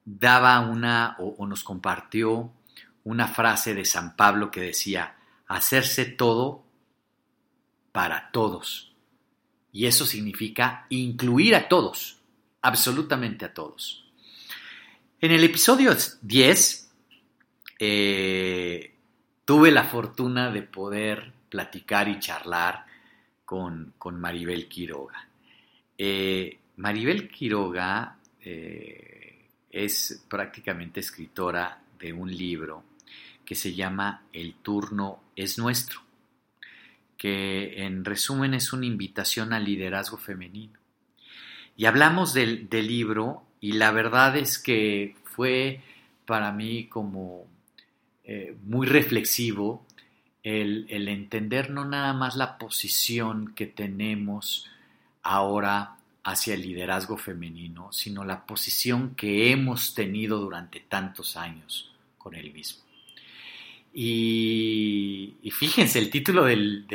daba 0.04 0.60
una 0.60 1.16
o, 1.18 1.46
nos 1.46 1.64
compartió 1.64 2.52
una 3.04 3.28
frase 3.28 3.74
de 3.74 3.84
San 3.84 4.16
Pablo 4.16 4.50
que 4.50 4.60
decía, 4.60 5.16
hacerse 5.46 6.06
todo 6.06 6.64
para 7.92 8.30
todos. 8.30 8.94
Y 9.72 9.86
eso 9.86 10.06
significa 10.06 10.86
incluir 10.88 11.54
a 11.54 11.68
todos, 11.68 12.18
absolutamente 12.62 13.44
a 13.44 13.54
todos. 13.54 14.10
En 15.20 15.30
el 15.32 15.44
episodio 15.44 15.94
10 16.22 16.90
eh, 17.78 18.95
tuve 19.46 19.70
la 19.70 19.84
fortuna 19.84 20.50
de 20.50 20.62
poder 20.62 21.32
platicar 21.48 22.08
y 22.08 22.18
charlar 22.18 22.84
con, 23.46 23.94
con 23.96 24.20
Maribel 24.20 24.68
Quiroga. 24.68 25.26
Eh, 25.96 26.58
Maribel 26.76 27.30
Quiroga 27.30 28.18
eh, 28.42 29.46
es 29.70 30.24
prácticamente 30.28 31.00
escritora 31.00 31.80
de 31.98 32.12
un 32.12 32.30
libro 32.30 32.84
que 33.44 33.54
se 33.54 33.72
llama 33.74 34.24
El 34.32 34.54
turno 34.54 35.22
es 35.36 35.56
nuestro, 35.56 36.00
que 37.16 37.84
en 37.84 38.04
resumen 38.04 38.52
es 38.52 38.72
una 38.72 38.84
invitación 38.84 39.52
al 39.52 39.64
liderazgo 39.64 40.18
femenino. 40.18 40.78
Y 41.76 41.84
hablamos 41.84 42.34
del, 42.34 42.68
libro 42.70 43.44
y 43.60 43.72
la 43.72 43.92
verdad 43.92 44.36
es 44.36 44.58
que 44.58 45.14
fue 45.24 45.80
para 46.26 46.50
mí 46.50 46.88
como 46.88 47.46
eh, 48.26 48.56
muy 48.64 48.86
reflexivo 48.86 49.86
el, 50.42 50.86
el 50.90 51.08
entender 51.08 51.70
no 51.70 51.84
nada 51.84 52.12
más 52.12 52.36
la 52.36 52.58
posición 52.58 53.54
que 53.54 53.66
tenemos 53.66 54.68
ahora 55.22 55.96
hacia 56.24 56.54
el 56.54 56.62
liderazgo 56.62 57.16
femenino, 57.16 57.92
sino 57.92 58.24
la 58.24 58.44
posición 58.46 59.14
que 59.14 59.52
hemos 59.52 59.94
tenido 59.94 60.38
durante 60.40 60.80
tantos 60.80 61.36
años 61.36 61.92
con 62.18 62.34
él 62.34 62.52
mismo. 62.52 62.86
Y, 63.98 65.34
fíjense, 65.52 65.98
el 65.98 66.10
título 66.10 66.44
del, 66.44 66.86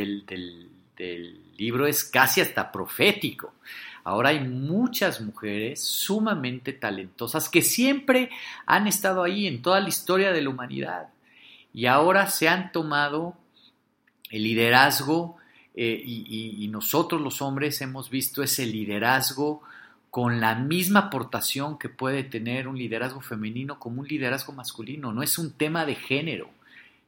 libro 1.58 1.88
es 1.88 2.04
casi 2.04 2.41
hasta 2.41 2.72
profético. 2.72 3.56
Ahora 4.04 4.30
hay 4.30 4.41
muchas 4.41 5.20
mujeres 5.20 5.82
sumamente 5.84 6.74
talentosas 6.74 7.50
que 7.50 7.62
siempre 7.63 8.30
han 8.67 8.86
estado 8.86 9.24
ahí 9.24 9.48
en 9.48 9.62
toda 9.62 9.80
la 9.80 9.89
historia 9.89 10.32
de 10.32 10.41
la 10.41 10.50
humanidad 10.50 11.08
y 11.74 11.86
ahora 11.86 12.28
se 12.28 12.48
han 12.50 12.72
tomado 12.72 13.36
el 14.30 14.44
liderazgo 14.44 15.38
eh, 15.74 16.02
y, 16.06 16.68
nosotros 16.68 17.22
los 17.22 17.42
hombres 17.42 17.82
hemos 17.82 18.10
visto 18.10 18.44
ese 18.44 18.66
liderazgo 18.66 19.62
con 20.10 20.42
la 20.42 20.56
misma 20.56 21.02
aportación 21.02 21.78
que 21.78 21.90
puede 21.90 22.24
tener 22.24 22.68
un 22.68 22.78
liderazgo 22.78 23.22
femenino 23.22 23.80
como 23.80 24.02
un 24.02 24.08
liderazgo 24.08 24.54
masculino. 24.54 25.14
No 25.14 25.24
es 25.24 25.38
un 25.38 25.54
tema 25.54 25.86
de 25.86 25.96
género, 25.96 26.50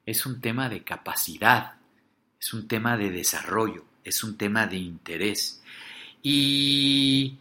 es 0.06 0.26
un 0.26 0.40
tema 0.42 0.70
de 0.70 0.84
capacidad, 0.84 1.74
es 2.40 2.54
un 2.54 2.68
tema 2.68 2.98
de 2.98 3.10
desarrollo, 3.10 3.84
es 4.04 4.24
un 4.24 4.38
tema 4.38 4.68
de 4.68 4.78
interés. 4.78 5.62
Y 6.22 7.38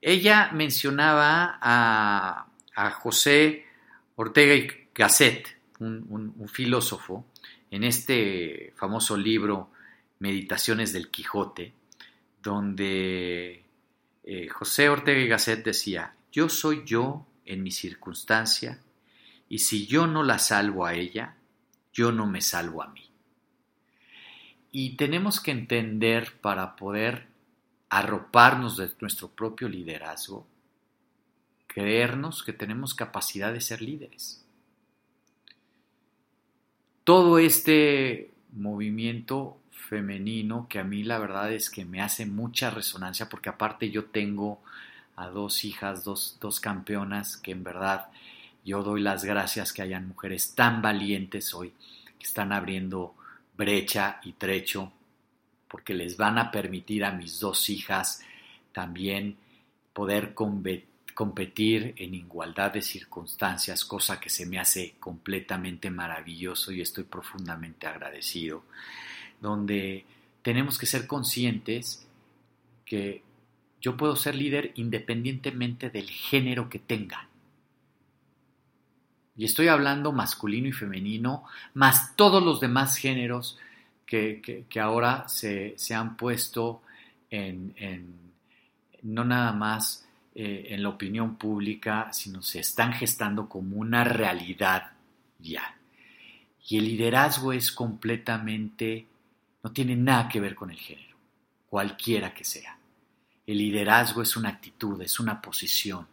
ella 0.00 0.50
mencionaba 0.52 1.58
a, 1.60 2.46
José 3.00 3.64
Ortega 4.16 4.54
y 4.54 4.68
Gasset, 4.94 5.55
un 5.78 6.48
filósofo, 6.48 7.26
en 7.70 7.84
este 7.84 8.72
famoso 8.76 9.16
libro 9.16 9.70
Meditaciones 10.18 10.92
del 10.92 11.10
Quijote, 11.10 11.74
donde 12.42 13.64
eh, 14.24 14.48
José 14.48 14.88
Ortega 14.88 15.20
y 15.20 15.28
Gasset 15.28 15.64
decía, 15.64 16.14
yo 16.32 16.48
soy 16.48 16.84
yo 16.86 17.26
en 17.44 17.62
mi 17.62 17.70
circunstancia, 17.70 18.80
y 19.48 19.58
si 19.58 19.86
yo 19.86 20.06
no 20.06 20.22
la 20.22 20.38
salvo 20.38 20.86
a 20.86 20.94
ella, 20.94 21.36
yo 21.92 22.12
no 22.12 22.26
me 22.26 22.40
salvo 22.40 22.82
a 22.82 22.88
mí. 22.88 23.10
Y 24.72 24.96
tenemos 24.96 25.40
que 25.40 25.50
entender 25.50 26.32
para 26.40 26.76
poder 26.76 27.28
arroparnos 27.88 28.76
de 28.76 28.90
nuestro 29.00 29.28
propio 29.28 29.68
liderazgo, 29.68 30.46
creernos 31.66 32.42
que 32.42 32.52
tenemos 32.52 32.94
capacidad 32.94 33.52
de 33.52 33.60
ser 33.60 33.82
líderes. 33.82 34.45
Todo 37.06 37.38
este 37.38 38.32
movimiento 38.50 39.58
femenino 39.70 40.66
que 40.68 40.80
a 40.80 40.82
mí 40.82 41.04
la 41.04 41.20
verdad 41.20 41.52
es 41.52 41.70
que 41.70 41.84
me 41.84 42.02
hace 42.02 42.26
mucha 42.26 42.68
resonancia 42.68 43.28
porque 43.28 43.48
aparte 43.48 43.92
yo 43.92 44.06
tengo 44.06 44.60
a 45.14 45.28
dos 45.28 45.64
hijas, 45.64 46.02
dos, 46.02 46.36
dos 46.40 46.58
campeonas 46.58 47.36
que 47.36 47.52
en 47.52 47.62
verdad 47.62 48.08
yo 48.64 48.82
doy 48.82 49.02
las 49.02 49.22
gracias 49.22 49.72
que 49.72 49.82
hayan 49.82 50.08
mujeres 50.08 50.56
tan 50.56 50.82
valientes 50.82 51.54
hoy 51.54 51.72
que 52.18 52.26
están 52.26 52.50
abriendo 52.50 53.14
brecha 53.56 54.18
y 54.24 54.32
trecho 54.32 54.90
porque 55.68 55.94
les 55.94 56.16
van 56.16 56.38
a 56.38 56.50
permitir 56.50 57.04
a 57.04 57.12
mis 57.12 57.38
dos 57.38 57.70
hijas 57.70 58.20
también 58.72 59.36
poder 59.92 60.34
competir 60.34 60.95
en 61.18 62.14
igualdad 62.14 62.72
de 62.72 62.82
circunstancias, 62.82 63.84
cosa 63.84 64.20
que 64.20 64.28
se 64.28 64.44
me 64.44 64.58
hace 64.58 64.96
completamente 65.00 65.90
maravilloso 65.90 66.72
y 66.72 66.82
estoy 66.82 67.04
profundamente 67.04 67.86
agradecido, 67.86 68.64
donde 69.40 70.04
tenemos 70.42 70.78
que 70.78 70.86
ser 70.86 71.06
conscientes 71.06 72.06
que 72.84 73.22
yo 73.80 73.96
puedo 73.96 74.14
ser 74.14 74.34
líder 74.34 74.72
independientemente 74.76 75.90
del 75.90 76.08
género 76.10 76.68
que 76.68 76.78
tenga. 76.78 77.28
Y 79.36 79.44
estoy 79.44 79.68
hablando 79.68 80.12
masculino 80.12 80.68
y 80.68 80.72
femenino, 80.72 81.44
más 81.74 82.16
todos 82.16 82.42
los 82.42 82.60
demás 82.60 82.96
géneros 82.96 83.58
que, 84.06 84.66
ahora 84.80 85.28
se, 85.28 85.76
han 85.94 86.16
puesto 86.16 86.82
en, 87.30 88.14
no 89.02 89.24
nada 89.24 89.52
más 89.52 90.05
eh, 90.38 90.74
en 90.74 90.82
la 90.82 90.90
opinión 90.90 91.36
pública, 91.36 92.12
sino 92.12 92.42
se 92.42 92.60
están 92.60 92.92
gestando 92.92 93.48
como 93.48 93.76
una 93.76 94.04
realidad 94.04 94.92
ya. 95.38 95.76
Y 96.68 96.76
el 96.76 96.84
liderazgo 96.84 97.54
es 97.54 97.72
completamente, 97.72 99.06
no 99.62 99.72
tiene 99.72 99.96
nada 99.96 100.28
que 100.28 100.40
ver 100.40 100.54
con 100.54 100.70
el 100.70 100.76
género, 100.76 101.16
cualquiera 101.70 102.34
que 102.34 102.44
sea. 102.44 102.76
El 103.46 103.56
liderazgo 103.56 104.20
es 104.20 104.36
una 104.36 104.50
actitud, 104.50 105.00
es 105.00 105.18
una 105.20 105.40
posición, 105.40 106.06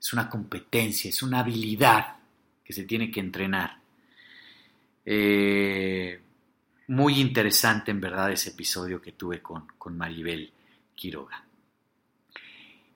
es 0.00 0.12
una 0.14 0.30
competencia, 0.30 1.10
es 1.10 1.22
una 1.22 1.40
habilidad 1.40 2.16
que 2.64 2.72
se 2.72 2.84
tiene 2.84 3.10
que 3.10 3.20
entrenar. 3.20 3.78
Eh, 5.04 6.18
muy 6.86 7.20
interesante 7.20 7.90
en 7.90 8.00
verdad 8.00 8.32
ese 8.32 8.50
episodio 8.50 9.02
que 9.02 9.12
tuve 9.12 9.42
con, 9.42 9.66
Maribel 9.96 10.50
Quiroga. 10.94 11.44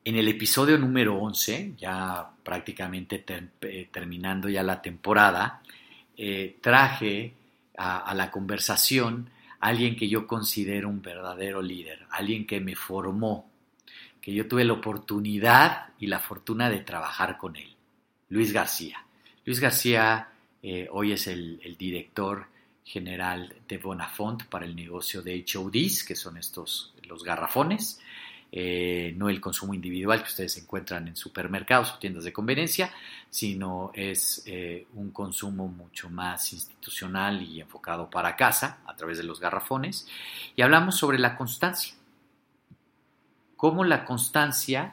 En 0.07 0.15
el 0.15 0.29
episodio 0.29 0.79
número 0.79 1.17
11, 1.17 1.73
ya 1.77 2.31
prácticamente 2.45 3.25
eh, 3.27 3.89
terminando 3.91 4.49
ya 4.49 4.63
la 4.63 4.81
temporada, 4.81 5.61
eh, 6.17 6.59
traje 6.61 7.35
a, 7.77 8.15
la 8.15 8.31
conversación 8.31 9.29
a 9.59 9.67
alguien 9.67 9.97
que 9.97 10.09
yo 10.09 10.29
considero 10.29 10.89
un 10.89 11.03
verdadero 11.03 11.61
líder, 11.61 12.07
alguien 12.11 12.47
que 12.47 12.61
me 12.61 12.77
formó, 12.77 13.51
que 14.21 14.33
yo 14.33 14.47
tuve 14.47 14.65
la 14.65 14.75
oportunidad 14.75 15.89
y 15.99 16.07
la 16.07 16.21
fortuna 16.21 16.71
de 16.71 16.83
trabajar 16.83 17.37
con 17.37 17.57
él, 17.57 17.75
Luis 18.29 18.53
García. 18.53 19.05
Luis 19.45 19.59
García 19.59 20.29
eh, 20.63 20.87
hoy 20.93 21.11
es 21.11 21.27
el, 21.27 21.61
el 21.65 21.77
director 21.77 22.47
general 22.85 23.57
de 23.67 23.79
Bonafont 23.79 24.45
para 24.45 24.67
el 24.67 24.77
negocio 24.77 25.21
de 25.21 25.45
HODs, 25.53 26.05
que 26.05 26.15
son 26.15 26.37
estos, 26.37 26.95
los 27.09 27.25
garrafones, 27.25 28.01
eh, 28.53 29.13
no 29.17 29.29
el 29.29 29.41
consumo 29.41 29.75
individual 29.75 30.23
que 30.23 30.29
ustedes 30.29 30.57
encuentran 30.57 31.09
en 31.09 31.17
supermercados 31.17 31.93
o 31.93 31.99
tiendas 31.99 32.25
de 32.25 32.33
conveniencia, 32.33 32.91
sino 33.29 33.91
es 33.95 34.43
eh, 34.47 34.87
un 34.95 35.11
consumo 35.11 35.69
mucho 35.69 36.09
más 36.09 36.53
institucional 36.53 37.43
y 37.43 37.61
enfocado 37.61 38.09
para 38.09 38.37
casa 38.37 38.79
a 38.87 38.95
través 38.95 39.19
de 39.19 39.25
los 39.25 39.41
garrafones. 39.41 40.07
Y 40.55 40.63
hablamos 40.63 40.97
sobre 40.97 41.19
la 41.19 41.37
constancia. 41.37 41.95
Cómo 43.57 43.85
la 43.85 44.05
constancia 44.05 44.93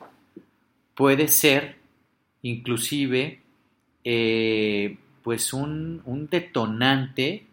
puede 0.96 1.28
ser 1.28 1.78
inclusive 2.42 3.42
eh, 4.04 4.98
pues 5.22 5.54
un, 5.54 6.02
un 6.06 6.28
detonante 6.28 7.48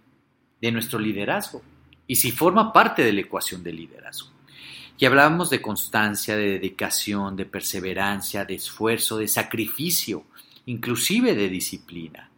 de 0.60 0.72
nuestro 0.72 0.98
liderazgo 0.98 1.62
y 2.06 2.16
si 2.16 2.32
forma 2.32 2.72
parte 2.72 3.04
de 3.04 3.12
la 3.12 3.20
ecuación 3.20 3.62
del 3.62 3.76
liderazgo. 3.76 4.39
Y 5.00 5.06
hablábamos 5.06 5.48
de 5.48 5.62
constancia, 5.62 6.36
de 6.36 6.50
dedicación, 6.50 7.34
de 7.34 7.46
perseverancia, 7.46 8.44
de 8.44 8.56
esfuerzo, 8.56 9.16
de 9.16 9.28
sacrificio, 9.28 10.26
inclusive 10.66 11.34
de 11.34 11.48
disciplina. 11.48 12.30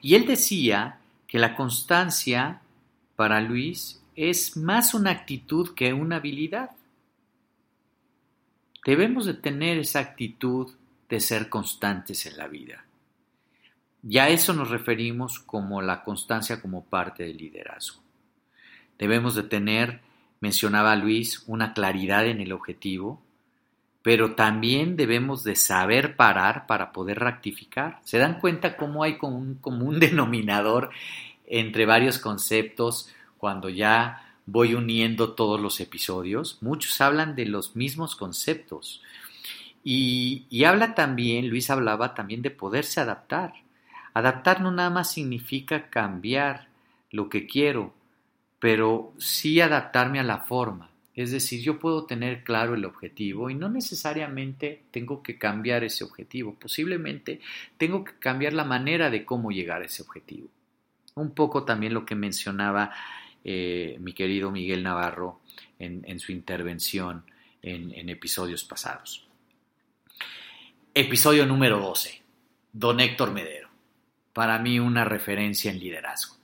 Y 0.00 0.14
él 0.14 0.24
decía 0.24 1.00
que 1.26 1.38
la 1.38 1.54
constancia 1.54 2.62
para 3.14 3.42
Luis 3.42 4.02
es 4.16 4.56
más 4.56 4.94
una 4.94 5.10
actitud 5.10 5.74
que 5.74 5.92
una 5.92 6.16
habilidad. 6.16 6.70
Debemos 8.86 9.26
de 9.26 9.34
tener 9.34 9.76
esa 9.76 9.98
actitud 9.98 10.72
de 11.10 11.20
ser 11.20 11.50
constantes 11.50 12.24
en 12.24 12.38
la 12.38 12.48
vida. 12.48 12.86
Ya 14.00 14.24
a 14.24 14.28
eso 14.30 14.54
nos 14.54 14.70
referimos 14.70 15.40
como 15.40 15.82
la 15.82 16.04
constancia 16.04 16.62
como 16.62 16.86
parte 16.86 17.24
del 17.24 17.36
liderazgo. 17.36 18.00
Debemos 18.98 19.34
de 19.34 19.42
tener, 19.42 20.00
mencionaba 20.40 20.96
Luis, 20.96 21.44
una 21.46 21.74
claridad 21.74 22.26
en 22.26 22.40
el 22.40 22.52
objetivo, 22.52 23.20
pero 24.02 24.34
también 24.34 24.96
debemos 24.96 25.42
de 25.44 25.56
saber 25.56 26.16
parar 26.16 26.66
para 26.66 26.92
poder 26.92 27.18
rectificar. 27.18 28.00
¿Se 28.04 28.18
dan 28.18 28.40
cuenta 28.40 28.76
cómo 28.76 29.02
hay 29.02 29.18
como 29.18 29.36
un 29.36 29.56
común 29.56 29.98
denominador 30.00 30.90
entre 31.46 31.86
varios 31.86 32.18
conceptos 32.18 33.10
cuando 33.38 33.68
ya 33.68 34.34
voy 34.46 34.74
uniendo 34.74 35.32
todos 35.34 35.60
los 35.60 35.80
episodios? 35.80 36.58
Muchos 36.62 37.00
hablan 37.00 37.34
de 37.34 37.46
los 37.46 37.76
mismos 37.76 38.16
conceptos. 38.16 39.02
Y, 39.84 40.46
y 40.50 40.64
habla 40.64 40.94
también, 40.94 41.48
Luis 41.48 41.70
hablaba 41.70 42.14
también 42.14 42.42
de 42.42 42.50
poderse 42.50 43.00
adaptar. 43.00 43.54
Adaptar 44.14 44.60
no 44.60 44.70
nada 44.70 44.90
más 44.90 45.12
significa 45.12 45.90
cambiar 45.90 46.68
lo 47.10 47.28
que 47.28 47.46
quiero, 47.46 47.94
pero 48.58 49.14
sí 49.18 49.60
adaptarme 49.60 50.20
a 50.20 50.24
la 50.24 50.38
forma. 50.38 50.90
Es 51.14 51.32
decir, 51.32 51.60
yo 51.60 51.78
puedo 51.78 52.06
tener 52.06 52.44
claro 52.44 52.74
el 52.74 52.84
objetivo 52.84 53.50
y 53.50 53.54
no 53.54 53.68
necesariamente 53.68 54.84
tengo 54.92 55.22
que 55.22 55.36
cambiar 55.36 55.82
ese 55.82 56.04
objetivo. 56.04 56.54
Posiblemente 56.54 57.40
tengo 57.76 58.04
que 58.04 58.12
cambiar 58.18 58.52
la 58.52 58.64
manera 58.64 59.10
de 59.10 59.24
cómo 59.24 59.50
llegar 59.50 59.82
a 59.82 59.86
ese 59.86 60.02
objetivo. 60.02 60.48
Un 61.14 61.32
poco 61.32 61.64
también 61.64 61.94
lo 61.94 62.06
que 62.06 62.14
mencionaba 62.14 62.92
eh, 63.42 63.96
mi 64.00 64.12
querido 64.12 64.52
Miguel 64.52 64.84
Navarro 64.84 65.40
en, 65.80 66.20
su 66.20 66.30
intervención 66.32 67.24
en, 67.62 67.92
en 67.92 68.08
episodios 68.08 68.64
pasados. 68.64 69.26
Episodio 70.94 71.46
número 71.46 71.80
12. 71.80 72.22
Don 72.72 73.00
Héctor 73.00 73.32
Medero 73.32 73.68
para 74.38 74.56
mí 74.60 74.78
una 74.78 75.04
referencia 75.04 75.68
en 75.68 75.80
liderazgo. 75.80 76.37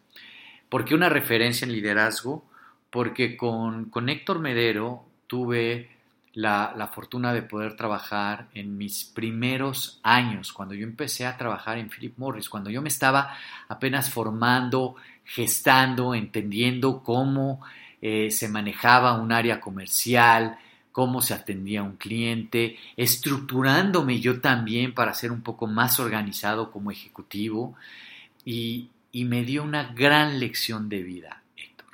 ¿Por 0.68 0.84
qué 0.84 0.94
una 0.94 1.08
referencia 1.08 1.64
en 1.64 1.72
liderazgo? 1.72 2.44
Porque 2.90 3.36
con, 3.36 3.86
con 3.86 4.08
Héctor 4.08 4.38
Medero 4.40 5.04
tuve 5.26 5.90
la, 6.34 6.74
la, 6.76 6.88
fortuna 6.88 7.32
de 7.32 7.42
poder 7.42 7.76
trabajar 7.76 8.48
en 8.54 8.76
mis 8.76 9.04
primeros 9.04 10.00
años, 10.02 10.52
cuando 10.52 10.74
yo 10.74 10.84
empecé 10.84 11.26
a 11.26 11.36
trabajar 11.36 11.78
en 11.78 11.88
Philip 11.88 12.18
Morris, 12.18 12.48
cuando 12.48 12.70
yo 12.70 12.82
me 12.82 12.88
estaba 12.88 13.36
apenas 13.68 14.10
formando, 14.10 14.96
gestando, 15.24 16.14
entendiendo 16.14 17.02
cómo 17.02 17.60
eh, 18.06 18.30
se 18.30 18.48
manejaba 18.48 19.14
un 19.14 19.32
área 19.32 19.60
comercial, 19.60 20.58
cómo 20.92 21.22
se 21.22 21.32
atendía 21.34 21.80
a 21.80 21.84
un 21.84 21.96
cliente, 21.96 22.76
estructurándome 22.96 24.20
yo 24.20 24.40
también 24.42 24.92
para 24.92 25.14
ser 25.14 25.32
un 25.32 25.40
poco 25.40 25.66
más 25.66 25.98
organizado 25.98 26.70
como 26.70 26.90
ejecutivo 26.90 27.74
y, 28.44 28.90
me 29.22 29.44
dio 29.44 29.62
una 29.62 29.92
gran 29.92 30.40
lección 30.40 30.88
de 30.88 31.04
vida, 31.04 31.44
Héctor. 31.56 31.86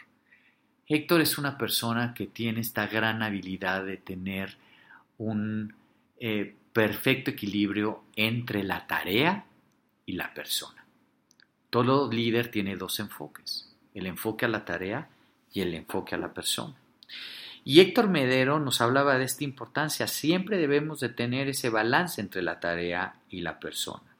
Héctor 0.86 1.20
es 1.20 1.36
una 1.36 1.58
persona 1.58 2.14
que 2.14 2.26
tiene 2.26 2.60
esta 2.60 2.86
gran 2.86 3.22
habilidad 3.22 3.84
de 3.84 3.98
tener 3.98 4.56
un 5.18 5.74
eh, 6.18 6.56
perfecto 6.72 7.30
equilibrio 7.30 8.04
entre 8.16 8.62
la 8.62 8.86
tarea 8.86 9.44
y 10.06 10.12
la 10.12 10.32
persona. 10.32 10.86
Todo 11.68 12.10
líder 12.10 12.50
tiene 12.50 12.76
dos 12.76 12.98
enfoques, 13.00 13.70
el 13.94 14.06
enfoque 14.06 14.46
a 14.46 14.48
la 14.48 14.64
tarea 14.64 15.10
y 15.52 15.60
el 15.60 15.74
enfoque 15.74 16.14
a 16.14 16.18
la 16.18 16.32
persona. 16.32 16.74
Y 17.64 17.80
Héctor 17.80 18.08
Medero 18.08 18.58
nos 18.58 18.80
hablaba 18.80 19.18
de 19.18 19.24
esta 19.24 19.44
importancia. 19.44 20.06
Siempre 20.06 20.56
debemos 20.56 21.00
de 21.00 21.10
tener 21.10 21.48
ese 21.48 21.68
balance 21.68 22.20
entre 22.20 22.40
la 22.40 22.58
tarea 22.60 23.16
y 23.28 23.42
la 23.42 23.60
persona. 23.60 24.16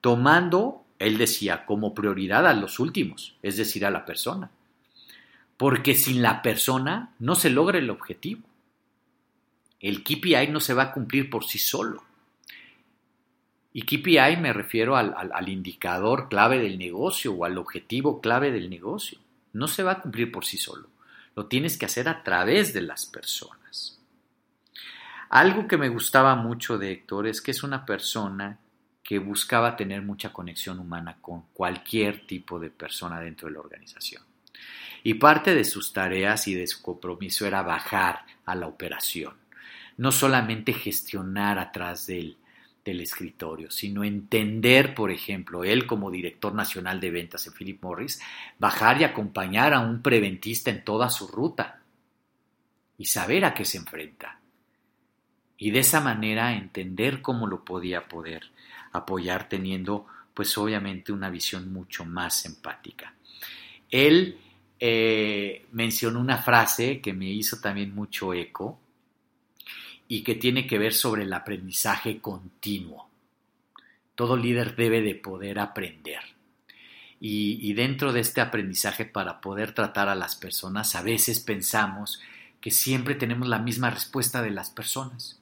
Tomando 0.00 0.85
él 0.98 1.18
decía, 1.18 1.66
como 1.66 1.94
prioridad 1.94 2.46
a 2.46 2.54
los 2.54 2.78
últimos, 2.78 3.36
es 3.42 3.56
decir, 3.56 3.84
a 3.84 3.90
la 3.90 4.04
persona. 4.04 4.50
Porque 5.56 5.94
sin 5.94 6.22
la 6.22 6.42
persona 6.42 7.14
no 7.18 7.34
se 7.34 7.50
logra 7.50 7.78
el 7.78 7.90
objetivo. 7.90 8.42
El 9.80 10.02
KPI 10.02 10.48
no 10.50 10.60
se 10.60 10.74
va 10.74 10.84
a 10.84 10.92
cumplir 10.92 11.28
por 11.30 11.44
sí 11.44 11.58
solo. 11.58 12.04
Y 13.72 13.82
KPI 13.82 14.38
me 14.40 14.54
refiero 14.54 14.96
al, 14.96 15.48
indicador 15.48 16.30
clave 16.30 16.58
del 16.58 16.78
negocio 16.78 17.34
o 17.34 17.44
al 17.44 17.58
objetivo 17.58 18.22
clave 18.22 18.50
del 18.50 18.70
negocio. 18.70 19.18
No 19.52 19.68
se 19.68 19.82
va 19.82 19.92
a 19.92 20.00
cumplir 20.00 20.32
por 20.32 20.46
sí 20.46 20.56
solo. 20.56 20.88
Lo 21.34 21.46
tienes 21.46 21.76
que 21.76 21.84
hacer 21.84 22.08
a 22.08 22.22
través 22.22 22.72
de 22.72 22.80
las 22.80 23.04
personas. 23.04 24.00
Algo 25.28 25.68
que 25.68 25.76
me 25.76 25.90
gustaba 25.90 26.34
mucho 26.36 26.78
de 26.78 26.92
Héctor 26.92 27.26
es 27.26 27.42
que 27.42 27.50
es 27.50 27.62
una 27.62 27.84
persona 27.84 28.58
que 29.06 29.20
buscaba 29.20 29.76
tener 29.76 30.02
mucha 30.02 30.32
conexión 30.32 30.80
humana 30.80 31.18
con 31.20 31.44
cualquier 31.52 32.26
tipo 32.26 32.58
de 32.58 32.70
persona 32.70 33.20
dentro 33.20 33.46
de 33.46 33.54
la 33.54 33.60
organización. 33.60 34.20
Y 35.04 35.14
parte 35.14 35.54
de 35.54 35.62
sus 35.62 35.92
tareas 35.92 36.48
y 36.48 36.54
de 36.54 36.66
su 36.66 36.82
compromiso 36.82 37.46
era 37.46 37.62
bajar 37.62 38.22
a 38.44 38.56
la 38.56 38.66
operación, 38.66 39.34
no 39.96 40.10
solamente 40.10 40.72
gestionar 40.72 41.60
atrás 41.60 42.08
del, 42.08 42.36
escritorio, 42.84 43.68
sino 43.70 44.04
entender, 44.04 44.94
por 44.94 45.10
ejemplo, 45.10 45.64
él 45.64 45.86
como 45.86 46.10
director 46.10 46.54
nacional 46.54 47.00
de 47.00 47.10
ventas 47.10 47.44
en 47.46 47.52
Philip 47.52 47.82
Morris, 47.82 48.20
bajar 48.58 49.00
y 49.00 49.04
acompañar 49.04 49.74
a 49.74 49.80
un 49.80 50.02
preventista 50.02 50.70
en 50.70 50.84
toda 50.84 51.10
su 51.10 51.26
ruta 51.26 51.80
y 52.96 53.06
saber 53.06 53.44
a 53.44 53.54
qué 53.54 53.64
se 53.64 53.78
enfrenta. 53.78 54.40
Y 55.58 55.72
de 55.72 55.80
esa 55.80 56.00
manera 56.00 56.56
entender 56.56 57.22
cómo 57.22 57.48
lo 57.48 57.64
podía 57.64 58.06
poder 58.06 58.50
apoyar 58.96 59.48
teniendo 59.48 60.06
pues 60.34 60.56
obviamente 60.58 61.12
una 61.12 61.30
visión 61.30 61.72
mucho 61.72 62.04
más 62.04 62.44
empática. 62.44 63.14
Él 63.90 64.38
eh, 64.78 65.66
mencionó 65.72 66.20
una 66.20 66.38
frase 66.38 67.00
que 67.00 67.14
me 67.14 67.30
hizo 67.30 67.60
también 67.60 67.94
mucho 67.94 68.34
eco 68.34 68.78
y 70.08 70.22
que 70.22 70.34
tiene 70.34 70.66
que 70.66 70.78
ver 70.78 70.92
sobre 70.92 71.22
el 71.22 71.32
aprendizaje 71.32 72.20
continuo. 72.20 73.08
Todo 74.14 74.36
líder 74.36 74.76
debe 74.76 75.00
de 75.00 75.14
poder 75.14 75.58
aprender. 75.58 76.20
Y, 77.18 77.58
y 77.62 77.72
dentro 77.72 78.12
de 78.12 78.20
este 78.20 78.42
aprendizaje 78.42 79.06
para 79.06 79.40
poder 79.40 79.72
tratar 79.72 80.10
a 80.10 80.14
las 80.14 80.36
personas, 80.36 80.94
a 80.94 81.02
veces 81.02 81.40
pensamos 81.40 82.20
que 82.60 82.70
siempre 82.70 83.14
tenemos 83.14 83.48
la 83.48 83.58
misma 83.58 83.88
respuesta 83.88 84.42
de 84.42 84.50
las 84.50 84.68
personas 84.68 85.40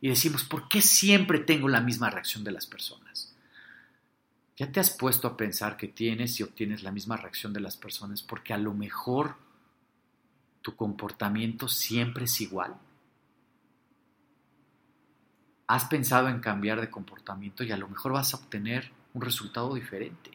y 0.00 0.08
decimos, 0.08 0.44
¿por 0.44 0.68
qué 0.68 0.80
siempre 0.80 1.40
tengo 1.40 1.68
la 1.68 1.80
misma 1.80 2.10
reacción 2.10 2.42
de 2.42 2.52
las 2.52 2.66
personas? 2.66 3.34
¿Ya 4.56 4.70
te 4.70 4.80
has 4.80 4.90
puesto 4.90 5.28
a 5.28 5.36
pensar 5.36 5.76
que 5.76 5.88
tienes 5.88 6.38
y 6.38 6.42
obtienes 6.42 6.82
la 6.82 6.92
misma 6.92 7.16
reacción 7.16 7.52
de 7.52 7.60
las 7.60 7.76
personas 7.76 8.22
porque 8.22 8.52
a 8.52 8.58
lo 8.58 8.74
mejor 8.74 9.36
tu 10.62 10.76
comportamiento 10.76 11.68
siempre 11.68 12.24
es 12.24 12.40
igual? 12.40 12.74
Has 15.66 15.84
pensado 15.84 16.28
en 16.28 16.40
cambiar 16.40 16.80
de 16.80 16.90
comportamiento 16.90 17.62
y 17.64 17.72
a 17.72 17.76
lo 17.76 17.88
mejor 17.88 18.12
vas 18.12 18.34
a 18.34 18.38
obtener 18.38 18.90
un 19.14 19.22
resultado 19.22 19.74
diferente. 19.74 20.30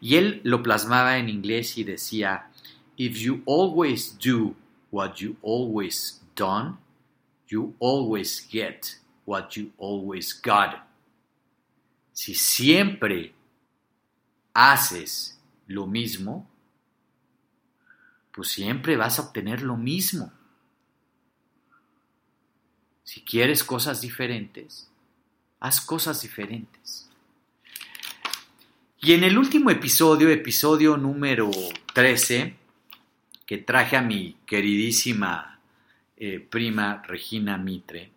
Y 0.00 0.16
él 0.16 0.40
lo 0.44 0.62
plasmaba 0.62 1.18
en 1.18 1.28
inglés 1.28 1.76
y 1.76 1.84
decía, 1.84 2.50
If 2.96 3.16
you 3.18 3.42
always 3.46 4.18
do 4.18 4.54
what 4.90 5.14
you 5.16 5.36
always 5.42 6.22
done, 6.34 6.78
you 7.50 7.74
always 7.78 8.46
get 8.50 8.98
what 9.24 9.56
you 9.56 9.72
always 9.78 10.32
got. 10.32 10.86
Si 12.12 12.34
siempre 12.34 13.34
haces 14.54 15.38
lo 15.66 15.86
mismo, 15.86 16.48
pues 18.32 18.48
siempre 18.48 18.96
vas 18.96 19.18
a 19.18 19.22
obtener 19.22 19.62
lo 19.62 19.76
mismo. 19.76 20.32
Si 23.04 23.22
quieres 23.22 23.64
cosas 23.64 24.00
diferentes, 24.00 24.88
haz 25.58 25.80
cosas 25.80 26.22
diferentes. 26.22 27.08
Y 29.02 29.14
en 29.14 29.24
el 29.24 29.38
último 29.38 29.70
episodio, 29.70 30.28
episodio 30.28 30.96
número 30.96 31.50
13, 31.94 32.54
que 33.46 33.58
traje 33.58 33.96
a 33.96 34.02
mi 34.02 34.36
queridísima 34.46 35.49
eh, 36.22 36.38
prima 36.38 37.00
Regina 37.02 37.56
Mitre. 37.56 38.10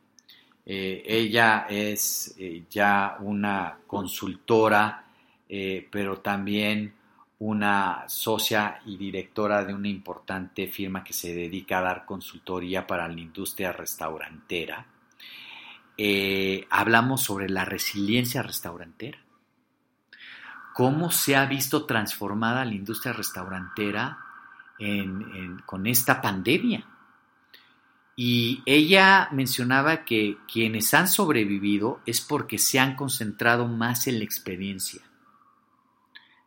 Eh, 0.66 1.04
ella 1.08 1.68
es 1.70 2.36
eh, 2.38 2.66
ya 2.70 3.16
una 3.22 3.78
consultora, 3.88 5.00
pero 5.48 6.18
también 6.18 6.96
una 7.38 8.06
socia 8.08 8.82
y 8.88 8.98
directora 8.98 9.64
de 9.64 9.74
una 9.74 9.88
importante 9.88 10.66
firma 10.68 11.04
que 11.04 11.14
se 11.14 11.34
dedica 11.34 11.78
a 11.78 11.84
dar 11.84 12.06
consultoría 12.06 12.88
para 12.88 13.08
la 13.08 13.20
industria 13.20 13.72
restaurantera. 13.72 14.84
hablamos 16.72 17.22
sobre 17.22 17.50
la 17.50 17.66
resiliencia 17.66 18.42
restaurantera. 18.42 19.20
Cómo 20.74 21.12
se 21.12 21.36
ha 21.36 21.46
visto 21.46 21.86
transformada 21.86 22.66
la 22.66 22.74
industria 22.74 23.14
restaurantera 23.14 24.18
con 25.68 25.86
esta 25.86 26.20
pandemia. 26.20 26.84
Y 28.16 28.62
ella 28.66 29.30
mencionaba 29.32 30.06
que 30.06 30.38
quienes 30.52 30.94
han 30.94 31.08
sobrevivido 31.08 32.02
es 32.06 32.22
porque 32.22 32.60
se 32.60 32.80
han 32.80 32.96
concentrado 32.96 33.68
más 33.68 34.08
en 34.08 34.20
la 34.20 34.26
experiencia, 34.26 35.02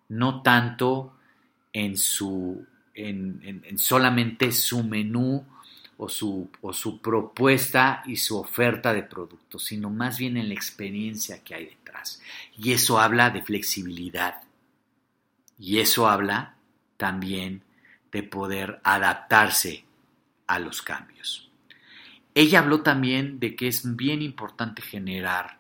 no 0.09 0.43
tanto 0.43 1.17
en 1.73 1.97
su 1.97 2.65
en, 2.97 3.79
solamente 3.79 4.53
su 4.53 4.83
menú 4.83 5.45
o 5.99 6.09
su, 6.09 6.51
o 6.61 6.73
su 6.73 7.01
propuesta 7.01 8.03
y 8.07 8.17
su 8.17 8.39
oferta 8.39 8.93
de 8.93 9.03
productos, 9.03 9.65
sino 9.65 9.91
más 9.91 10.19
bien 10.19 10.37
en 10.37 10.49
la 10.49 10.55
experiencia 10.55 11.43
que 11.43 11.55
hay 11.55 11.67
detrás. 11.67 12.21
Y 12.59 12.73
eso 12.73 12.99
habla 12.99 13.31
de 13.31 13.43
flexibilidad. 13.43 14.43
Y 15.59 15.79
eso 15.79 16.09
habla 16.09 16.57
también 16.97 17.63
de 18.13 18.23
poder 18.23 18.81
adaptarse 18.85 19.85
a 20.47 20.59
los 20.59 20.83
cambios. 20.83 21.46
Ella 22.37 22.59
habló 22.59 22.83
también 22.83 23.41
de 23.41 23.57
que 23.57 23.67
es 23.67 23.97
bien 23.97 24.21
importante 24.21 24.83
generar 24.83 25.59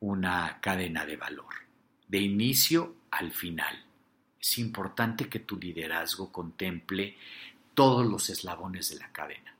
una 0.00 0.58
cadena 0.62 1.04
de 1.04 1.18
valor, 1.18 1.54
de 2.08 2.18
inicio 2.18 2.96
al 3.10 3.30
final. 3.30 3.84
Es 4.40 4.56
importante 4.56 5.28
que 5.28 5.40
tu 5.40 5.58
liderazgo 5.58 6.32
contemple 6.32 7.18
todos 7.74 8.06
los 8.06 8.30
eslabones 8.30 8.88
de 8.88 9.00
la 9.00 9.12
cadena. 9.12 9.54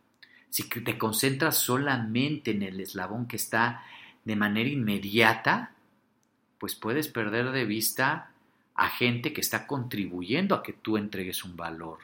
Si 0.49 0.71
te 0.71 0.97
concentras 0.97 1.59
solamente 1.59 2.53
en 2.53 2.63
el 2.63 2.81
eslabón 2.81 3.29
que 3.29 3.37
está 3.37 3.85
de 4.25 4.35
manera 4.35 4.71
inmediata, 4.71 5.75
pues 6.57 6.75
puedes 6.75 7.09
perder 7.09 7.51
de 7.51 7.67
vista 7.67 8.31
a 8.75 8.89
gente 8.89 9.35
que 9.35 9.43
está 9.43 9.67
contribuyendo 9.67 10.55
a 10.55 10.63
que 10.63 10.73
tú 10.73 10.97
entregues 10.97 11.45
un 11.45 11.57
valor 11.57 11.99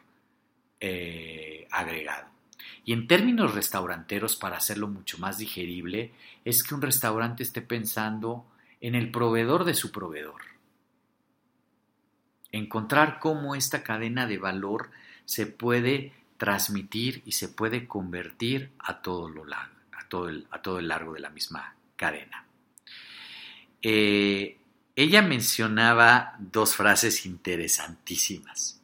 eh, 0.81 1.67
agregado. 1.71 2.38
Y 2.85 2.93
en 2.93 3.07
términos 3.07 3.55
restauranteros, 3.55 4.37
para 4.37 4.57
hacerlo 4.57 4.89
mucho 4.89 5.19
más 5.19 5.39
digerible, 5.39 6.13
es 6.45 6.63
que 6.63 6.75
un 6.75 6.83
restaurante 6.83 7.43
esté 7.43 7.63
pensando 7.63 8.47
en 8.81 8.95
el 8.95 9.11
proveedor 9.11 9.65
de 9.65 9.75
su 9.75 9.93
proveedor. 9.93 10.43
Encontrar 12.51 13.19
cómo 13.19 13.55
esta 13.55 13.83
cadena 13.83 14.27
de 14.27 14.39
valor 14.39 14.91
se 15.25 15.47
puede 15.47 16.13
transmitir 16.39 17.23
y 17.27 17.33
se 17.33 17.49
puede 17.49 17.87
convertir 17.87 18.71
a 18.79 19.03
todo, 19.03 19.29
lo, 19.29 19.45
a 19.53 20.09
todo, 20.09 20.29
el, 20.29 20.47
a 20.51 20.63
todo 20.63 20.79
el 20.79 20.89
largo 20.89 21.13
de 21.13 21.21
la 21.21 21.31
misma 21.31 21.75
cadena. 21.97 22.47
Eh, 23.83 24.59
ella 24.97 25.23
mencionaba 25.23 26.37
dos 26.39 26.75
frases 26.75 27.27
interesantísimas 27.27 28.81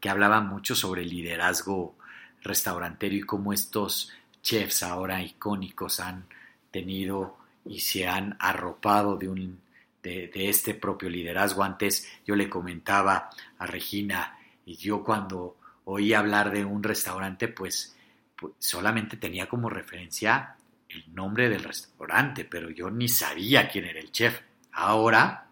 que 0.00 0.08
hablaban 0.08 0.48
mucho 0.48 0.74
sobre 0.74 1.04
liderazgo 1.04 1.96
restaurantero 2.42 3.14
y 3.14 3.22
cómo 3.22 3.52
estos 3.52 4.12
chefs 4.42 4.82
ahora 4.82 5.22
icónicos 5.22 6.00
han 6.00 6.26
tenido 6.70 7.38
y 7.64 7.80
se 7.80 8.08
han 8.08 8.36
arropado 8.40 9.16
de, 9.16 9.28
un, 9.28 9.60
de, 10.02 10.30
este 10.34 10.74
propio 10.74 11.08
liderazgo. 11.08 11.62
Antes 11.62 12.08
yo 12.26 12.34
le 12.34 12.50
comentaba 12.50 13.30
a 13.58 13.66
Regina 13.66 14.38
y 14.66 14.76
yo 14.76 15.04
cuando 15.04 15.56
oí 15.84 16.14
hablar 16.14 16.50
de 16.50 16.64
un 16.64 16.82
restaurante, 16.82 17.48
pues, 17.48 17.96
pues 18.36 18.52
solamente 18.58 19.16
tenía 19.16 19.48
como 19.48 19.68
referencia 19.68 20.56
el 20.88 21.14
nombre 21.14 21.48
del 21.48 21.64
restaurante, 21.64 22.44
pero 22.44 22.70
yo 22.70 22.90
ni 22.90 23.08
sabía 23.08 23.68
quién 23.68 23.86
era 23.86 24.00
el 24.00 24.12
chef. 24.12 24.40
Ahora 24.72 25.46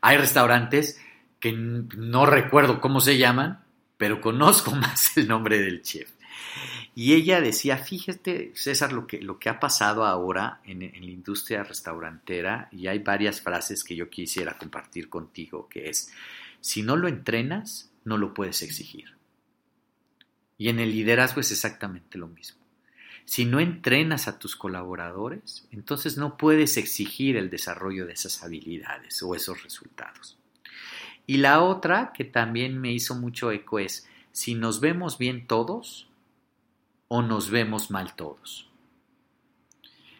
hay 0.00 0.16
restaurantes 0.16 1.00
que 1.38 1.52
no 1.52 2.26
recuerdo 2.26 2.80
cómo 2.80 3.00
se 3.00 3.18
llaman, 3.18 3.64
pero 4.00 4.22
conozco 4.22 4.70
más 4.74 5.14
el 5.18 5.28
nombre 5.28 5.60
del 5.60 5.82
chef. 5.82 6.10
Y 6.94 7.12
ella 7.12 7.42
decía, 7.42 7.76
fíjate, 7.76 8.50
César, 8.54 8.94
lo 8.94 9.06
que, 9.06 9.20
lo 9.20 9.38
que 9.38 9.50
ha 9.50 9.60
pasado 9.60 10.06
ahora 10.06 10.62
en, 10.64 10.80
en, 10.82 11.04
la 11.04 11.10
industria 11.10 11.62
restaurantera, 11.64 12.70
y 12.72 12.86
hay 12.86 13.00
varias 13.00 13.42
frases 13.42 13.84
que 13.84 13.94
yo 13.94 14.08
quisiera 14.08 14.56
compartir 14.56 15.10
contigo, 15.10 15.68
que 15.68 15.90
es, 15.90 16.10
si 16.62 16.82
no 16.82 16.96
lo 16.96 17.08
entrenas, 17.08 17.92
no 18.04 18.16
lo 18.16 18.32
puedes 18.32 18.62
exigir. 18.62 19.16
Y 20.56 20.70
en 20.70 20.80
el 20.80 20.92
liderazgo 20.92 21.42
es 21.42 21.52
exactamente 21.52 22.16
lo 22.16 22.26
mismo. 22.26 22.58
Si 23.26 23.44
no 23.44 23.60
entrenas 23.60 24.28
a 24.28 24.38
tus 24.38 24.56
colaboradores, 24.56 25.68
entonces 25.72 26.16
no 26.16 26.38
puedes 26.38 26.78
exigir 26.78 27.36
el 27.36 27.50
desarrollo 27.50 28.06
de 28.06 28.14
esas 28.14 28.42
habilidades 28.42 29.22
o 29.22 29.34
esos 29.34 29.62
resultados. 29.62 30.39
Y 31.30 31.36
la 31.36 31.62
otra 31.62 32.12
que 32.12 32.24
también 32.24 32.80
me 32.80 32.90
hizo 32.90 33.14
mucho 33.14 33.52
eco 33.52 33.78
es, 33.78 34.04
si 34.32 34.56
nos 34.56 34.80
vemos 34.80 35.16
bien 35.16 35.46
todos 35.46 36.08
o 37.06 37.22
nos 37.22 37.50
vemos 37.50 37.88
mal 37.92 38.16
todos. 38.16 38.68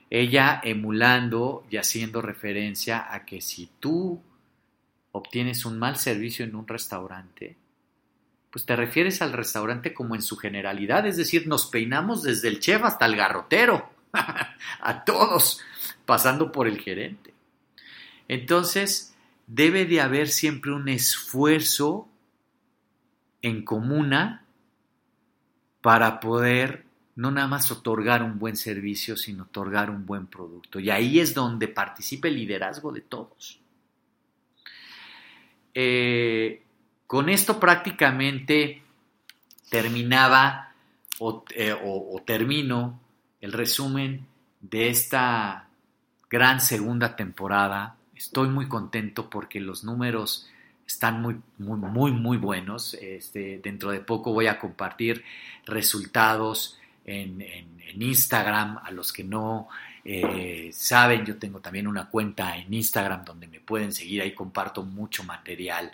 Ella 0.08 0.60
emulando 0.62 1.66
y 1.68 1.78
haciendo 1.78 2.22
referencia 2.22 3.12
a 3.12 3.24
que 3.24 3.40
si 3.40 3.68
tú 3.80 4.22
obtienes 5.10 5.64
un 5.64 5.80
mal 5.80 5.96
servicio 5.96 6.44
en 6.44 6.54
un 6.54 6.68
restaurante, 6.68 7.56
pues 8.52 8.64
te 8.64 8.76
refieres 8.76 9.20
al 9.20 9.32
restaurante 9.32 9.92
como 9.92 10.14
en 10.14 10.22
su 10.22 10.36
generalidad, 10.36 11.08
es 11.08 11.16
decir, 11.16 11.48
nos 11.48 11.66
peinamos 11.66 12.22
desde 12.22 12.46
el 12.46 12.60
chef 12.60 12.84
hasta 12.84 13.06
el 13.06 13.16
garrotero, 13.16 13.90
a 14.12 15.04
todos, 15.04 15.60
pasando 16.06 16.52
por 16.52 16.68
el 16.68 16.78
gerente. 16.78 17.34
Entonces, 18.28 19.09
debe 19.50 19.84
de 19.84 20.00
haber 20.00 20.28
siempre 20.28 20.72
un 20.72 20.88
esfuerzo 20.88 22.08
en 23.42 23.64
comuna 23.64 24.44
para 25.80 26.20
poder 26.20 26.86
no 27.16 27.30
nada 27.30 27.48
más 27.48 27.70
otorgar 27.70 28.22
un 28.22 28.38
buen 28.38 28.56
servicio, 28.56 29.16
sino 29.16 29.42
otorgar 29.42 29.90
un 29.90 30.06
buen 30.06 30.26
producto. 30.26 30.78
Y 30.78 30.88
ahí 30.88 31.18
es 31.18 31.34
donde 31.34 31.68
participa 31.68 32.28
el 32.28 32.36
liderazgo 32.36 32.92
de 32.92 33.00
todos. 33.00 33.60
Eh, 35.74 36.62
con 37.06 37.28
esto 37.28 37.58
prácticamente 37.58 38.82
terminaba 39.68 40.72
eh, 41.54 41.76
o, 41.82 42.22
termino 42.24 43.00
el 43.40 43.52
resumen 43.52 44.26
de 44.60 44.88
esta 44.88 45.68
gran 46.30 46.60
segunda 46.60 47.16
temporada. 47.16 47.96
Estoy 48.20 48.48
muy 48.48 48.68
contento 48.68 49.30
porque 49.30 49.60
los 49.60 49.82
números 49.82 50.46
están 50.86 51.22
muy, 51.22 51.40
muy, 51.56 51.78
muy, 51.78 52.12
muy 52.12 52.36
buenos. 52.36 52.92
Este, 52.92 53.60
dentro 53.64 53.92
de 53.92 54.00
poco 54.00 54.34
voy 54.34 54.46
a 54.46 54.58
compartir 54.58 55.24
resultados 55.64 56.78
en, 57.06 57.42
Instagram. 57.98 58.76
A 58.84 58.90
los 58.90 59.10
que 59.10 59.24
no 59.24 59.68
eh, 60.04 60.68
saben, 60.70 61.24
yo 61.24 61.38
tengo 61.38 61.60
también 61.60 61.86
una 61.86 62.10
cuenta 62.10 62.58
en 62.58 62.74
Instagram 62.74 63.24
donde 63.24 63.46
me 63.46 63.58
pueden 63.58 63.90
seguir. 63.90 64.20
Ahí 64.20 64.34
comparto 64.34 64.82
mucho 64.82 65.24
material 65.24 65.90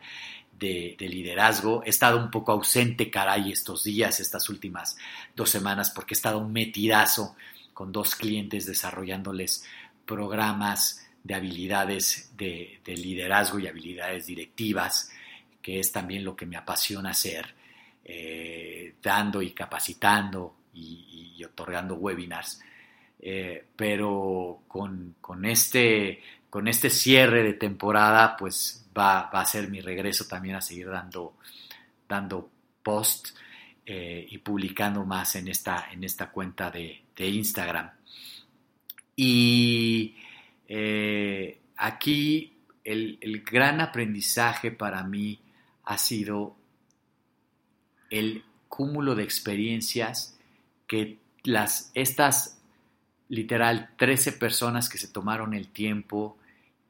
de, 0.59 0.97
liderazgo. 0.99 1.85
He 1.85 1.91
estado 1.91 2.19
un 2.19 2.33
poco 2.33 2.51
ausente, 2.51 3.09
caray, 3.09 3.53
estos 3.53 3.85
días, 3.85 4.19
estas 4.19 4.49
últimas 4.49 4.99
dos 5.37 5.49
semanas, 5.49 5.91
porque 5.91 6.15
he 6.15 6.17
estado 6.17 6.39
un 6.39 6.53
metidazo 6.53 7.37
con 7.73 7.93
dos 7.93 8.17
clientes 8.17 8.67
desarrollándoles 8.67 9.65
programas 10.05 11.06
de 11.27 11.35
habilidades 11.35 12.33
de, 12.37 12.81
liderazgo 12.87 13.59
y 13.59 13.67
habilidades 13.67 14.27
directivas, 14.27 15.11
que 15.61 15.81
es 15.81 15.91
también 15.91 16.25
lo 16.25 16.37
que 16.37 16.47
me 16.47 16.57
apasiona 16.57 17.11
hacer, 17.11 17.55
eh, 18.05 18.95
dando 19.03 19.43
y 19.43 19.51
capacitando 19.51 20.57
y, 20.75 21.43
otorgando 21.45 21.95
webinars. 21.95 22.61
Eh, 23.19 23.65
pero 23.75 24.63
con, 24.69 25.17
con, 25.21 25.45
este, 25.45 26.23
con 26.51 26.69
este 26.69 26.91
cierre 26.91 27.43
de 27.43 27.55
temporada, 27.55 28.37
pues 28.37 28.87
va, 28.97 29.29
a 29.29 29.45
ser 29.47 29.69
mi 29.69 29.81
regreso 29.81 30.27
también 30.27 30.57
a 30.57 30.61
seguir 30.61 30.89
dando, 30.89 31.35
dando 32.09 32.51
eh, 33.85 34.27
y 34.31 34.39
publicando 34.39 35.05
más 35.05 35.37
en 35.37 35.49
esta, 35.49 35.89
en 35.93 36.05
esta 36.05 36.31
cuenta 36.31 36.71
de, 36.71 37.03
Instagram. 37.19 37.91
Y 39.17 40.15
eh, 40.69 41.61
aquí 41.77 42.59
el, 42.85 43.19
el, 43.21 43.43
gran 43.43 43.81
aprendizaje 43.81 44.71
para 44.71 45.03
mí 45.05 45.41
ha 45.85 45.99
sido 45.99 46.57
el 48.11 48.45
cúmulo 48.69 49.15
de 49.15 49.23
experiencias 49.23 50.39
que 50.87 51.19
las, 51.45 51.91
estas 51.95 52.61
literal 53.29 53.91
13 53.97 54.33
personas 54.33 54.89
que 54.89 54.99
se 54.99 55.09
tomaron 55.09 55.55
el 55.55 55.69
tiempo 55.69 56.37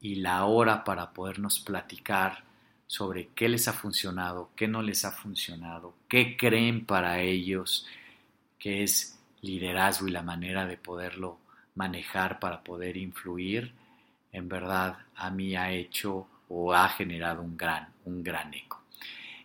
y 0.01 0.16
la 0.16 0.45
hora 0.45 0.85
para 0.85 1.12
podernos 1.12 1.61
platicar 1.61 2.45
sobre 2.87 3.29
qué 3.35 3.49
les 3.49 3.68
ha 3.68 3.72
funcionado, 3.72 4.51
qué 4.55 4.68
no 4.68 4.83
les 4.83 5.05
ha 5.05 5.11
funcionado, 5.11 5.95
qué 6.09 6.37
creen 6.37 6.85
para 6.85 7.20
ellos, 7.20 7.87
qué 8.59 8.83
es 8.83 9.18
liderazgo 9.43 10.07
y 10.07 10.12
la 10.12 10.22
manera 10.22 10.66
de 10.66 10.77
poderlo 10.77 11.39
manejar 11.77 12.41
para 12.41 12.62
poder 12.62 12.97
influir, 12.97 13.72
en 14.33 14.49
verdad 14.49 14.99
a 15.14 15.31
mí 15.31 15.55
ha 15.55 15.70
hecho 15.70 16.27
o 16.49 16.74
ha 16.74 16.89
generado 16.89 17.43
un 17.43 17.57
gran, 17.57 17.89
un 18.05 18.22
gran 18.22 18.53
eco. 18.53 18.83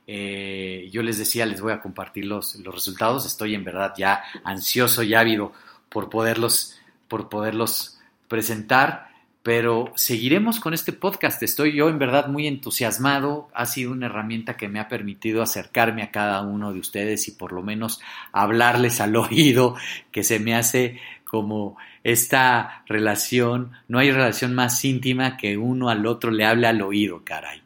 Eh, 0.08 0.90
yo 0.92 1.04
les 1.04 1.18
decía, 1.18 1.46
les 1.46 1.62
voy 1.62 1.74
a 1.74 1.82
compartir 1.82 2.26
los, 2.26 2.56
los 2.56 2.74
resultados, 2.74 3.26
estoy 3.26 3.54
en 3.54 3.64
verdad 3.64 3.94
ya 3.96 4.24
ansioso 4.44 5.04
y 5.04 5.14
ávido 5.14 5.54
por 5.90 6.10
poderlos, 6.10 6.80
por 7.08 7.30
poderlos 7.30 8.00
presentar 8.28 9.12
pero 9.44 9.92
seguiremos 9.96 10.60
con 10.60 10.74
este 10.74 10.94
podcast. 10.94 11.42
Estoy 11.42 11.76
yo 11.76 11.90
en 11.90 11.98
verdad 11.98 12.28
muy 12.28 12.46
entusiasmado. 12.46 13.50
Ha 13.54 13.66
sido 13.66 13.92
una 13.92 14.06
herramienta 14.06 14.56
que 14.56 14.68
me 14.68 14.80
ha 14.80 14.88
permitido 14.88 15.42
acercarme 15.42 16.04
a 16.04 16.12
cada 16.12 16.42
uno 16.42 16.74
de 16.74 16.80
ustedes 16.80 17.28
y 17.28 17.32
por 17.32 17.52
lo 17.52 17.64
menos 17.64 18.00
hablarles 18.32 19.02
al 19.02 19.16
oído, 19.16 19.76
que 20.12 20.24
se 20.24 20.40
me 20.40 20.56
hace 20.56 21.00
como 21.32 21.78
esta 22.04 22.84
relación, 22.88 23.72
no 23.88 24.00
hay 24.00 24.12
relación 24.12 24.54
más 24.54 24.84
íntima 24.84 25.38
que 25.38 25.56
uno 25.56 25.88
al 25.88 26.06
otro 26.06 26.30
le 26.30 26.44
hable 26.44 26.68
al 26.68 26.82
oído, 26.82 27.24
caray. 27.24 27.62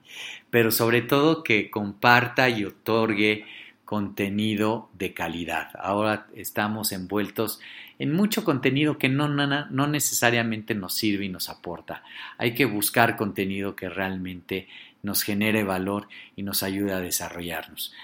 Pero 0.51 0.69
sobre 0.69 1.01
todo 1.01 1.41
que 1.41 1.71
comparta 1.71 2.47
y 2.47 2.63
otorgue 2.63 3.45
contenido 3.83 4.91
de 4.93 5.15
calidad. 5.15 5.69
Ahora 5.79 6.27
estamos 6.35 6.91
envueltos 6.91 7.59
en 7.97 8.13
mucho 8.13 8.43
contenido 8.43 8.99
que 8.99 9.09
no, 9.09 9.27
no, 9.29 9.87
necesariamente 9.87 10.75
nos 10.75 10.93
sirve 10.93 11.25
y 11.25 11.29
nos 11.29 11.49
aporta. 11.49 12.03
Hay 12.37 12.53
que 12.53 12.65
buscar 12.65 13.17
contenido 13.17 13.75
que 13.75 13.89
realmente 13.89 14.67
nos 15.01 15.23
genere 15.23 15.63
valor 15.63 16.07
y 16.35 16.43
nos 16.43 16.61
ayude 16.61 16.93
a 16.93 16.99
desarrollarnos. 16.99 17.95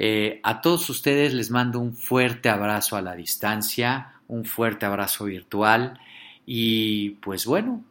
Eh, 0.00 0.38
a 0.44 0.60
todos 0.60 0.88
ustedes 0.90 1.34
les 1.34 1.50
mando 1.50 1.80
un 1.80 1.92
fuerte 1.96 2.48
abrazo 2.48 2.94
a 2.94 3.02
la 3.02 3.16
distancia, 3.16 4.12
un 4.28 4.44
fuerte 4.44 4.86
abrazo 4.86 5.24
virtual 5.24 5.98
y 6.46 7.10
pues 7.20 7.46
bueno, 7.46 7.82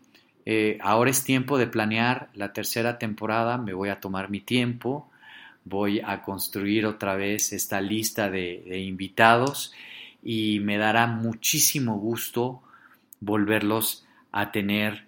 eh, 0.46 0.78
ahora 0.82 1.10
es 1.12 1.26
tiempo 1.26 1.58
de 1.58 1.68
planear 1.68 2.30
la 2.34 2.54
tercera 2.54 2.98
temporada, 2.98 3.58
me 3.58 3.74
voy 3.74 3.90
a 3.90 4.00
tomar 4.00 4.30
mi 4.30 4.40
tiempo, 4.40 5.10
voy 5.66 6.00
a 6.00 6.22
construir 6.22 6.86
otra 6.86 7.18
vez 7.18 7.52
esta 7.52 7.82
lista 7.82 8.30
de 8.30 8.80
invitados 8.80 9.74
y 10.24 10.62
me 10.62 10.78
dará 10.78 11.08
muchísimo 11.08 12.00
gusto 12.00 12.62
volverlos 13.20 14.06
a 14.32 14.54
tener 14.54 15.04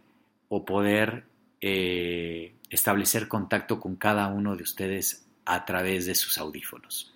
o 0.50 0.66
poder 0.66 1.24
eh, 1.62 2.56
establecer 2.70 3.30
contacto 3.30 3.80
con 3.80 3.96
cada 3.96 4.28
uno 4.28 4.58
de 4.58 4.64
ustedes 4.64 5.29
a 5.50 5.66
través 5.66 6.06
de 6.06 6.14
sus 6.14 6.38
audífonos. 6.38 7.12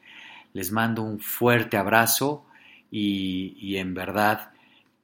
Les 0.54 0.72
mando 0.72 1.04
un 1.04 1.20
fuerte 1.20 1.78
abrazo 1.78 2.48
y, 2.90 3.78
en 3.78 3.94
verdad 3.94 4.52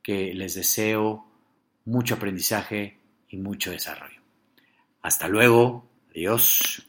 que 0.01 0.33
les 0.33 0.55
deseo 0.55 1.25
mucho 1.85 2.15
aprendizaje 2.15 2.97
y 3.29 3.37
mucho 3.37 3.69
desarrollo. 3.69 4.21
Hasta 5.03 5.27
luego, 5.27 5.87
adiós. 6.09 6.88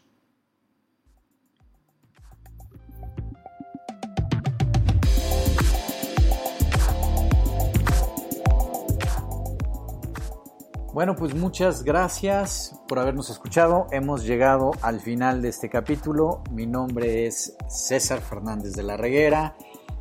Bueno, 10.92 11.14
pues 11.14 11.36
muchas 11.36 11.84
gracias 11.84 12.74
por 12.88 12.98
habernos 12.98 13.30
escuchado. 13.30 13.86
Hemos 13.92 14.24
llegado 14.24 14.72
al 14.82 15.00
final 15.00 15.40
de 15.40 15.50
este 15.50 15.70
capítulo. 15.70 16.42
Mi 16.50 16.66
nombre 16.66 17.28
es 17.28 17.56
César 17.68 18.20
Fernández 18.20 18.72
de 18.72 18.82
la 18.82 18.96
Reguera 18.96 19.56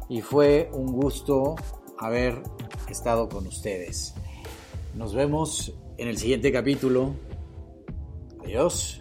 y 0.10 0.22
fue 0.22 0.68
un 0.74 0.88
gusto 0.88 1.56
haber 2.00 2.42
estado 2.90 3.30
con 3.30 3.46
ustedes. 3.46 4.16
Nos 4.96 5.14
vemos 5.14 5.76
en 6.00 6.08
el 6.08 6.18
siguiente 6.18 6.52
capítulo. 6.52 7.14
Adiós. 8.44 9.00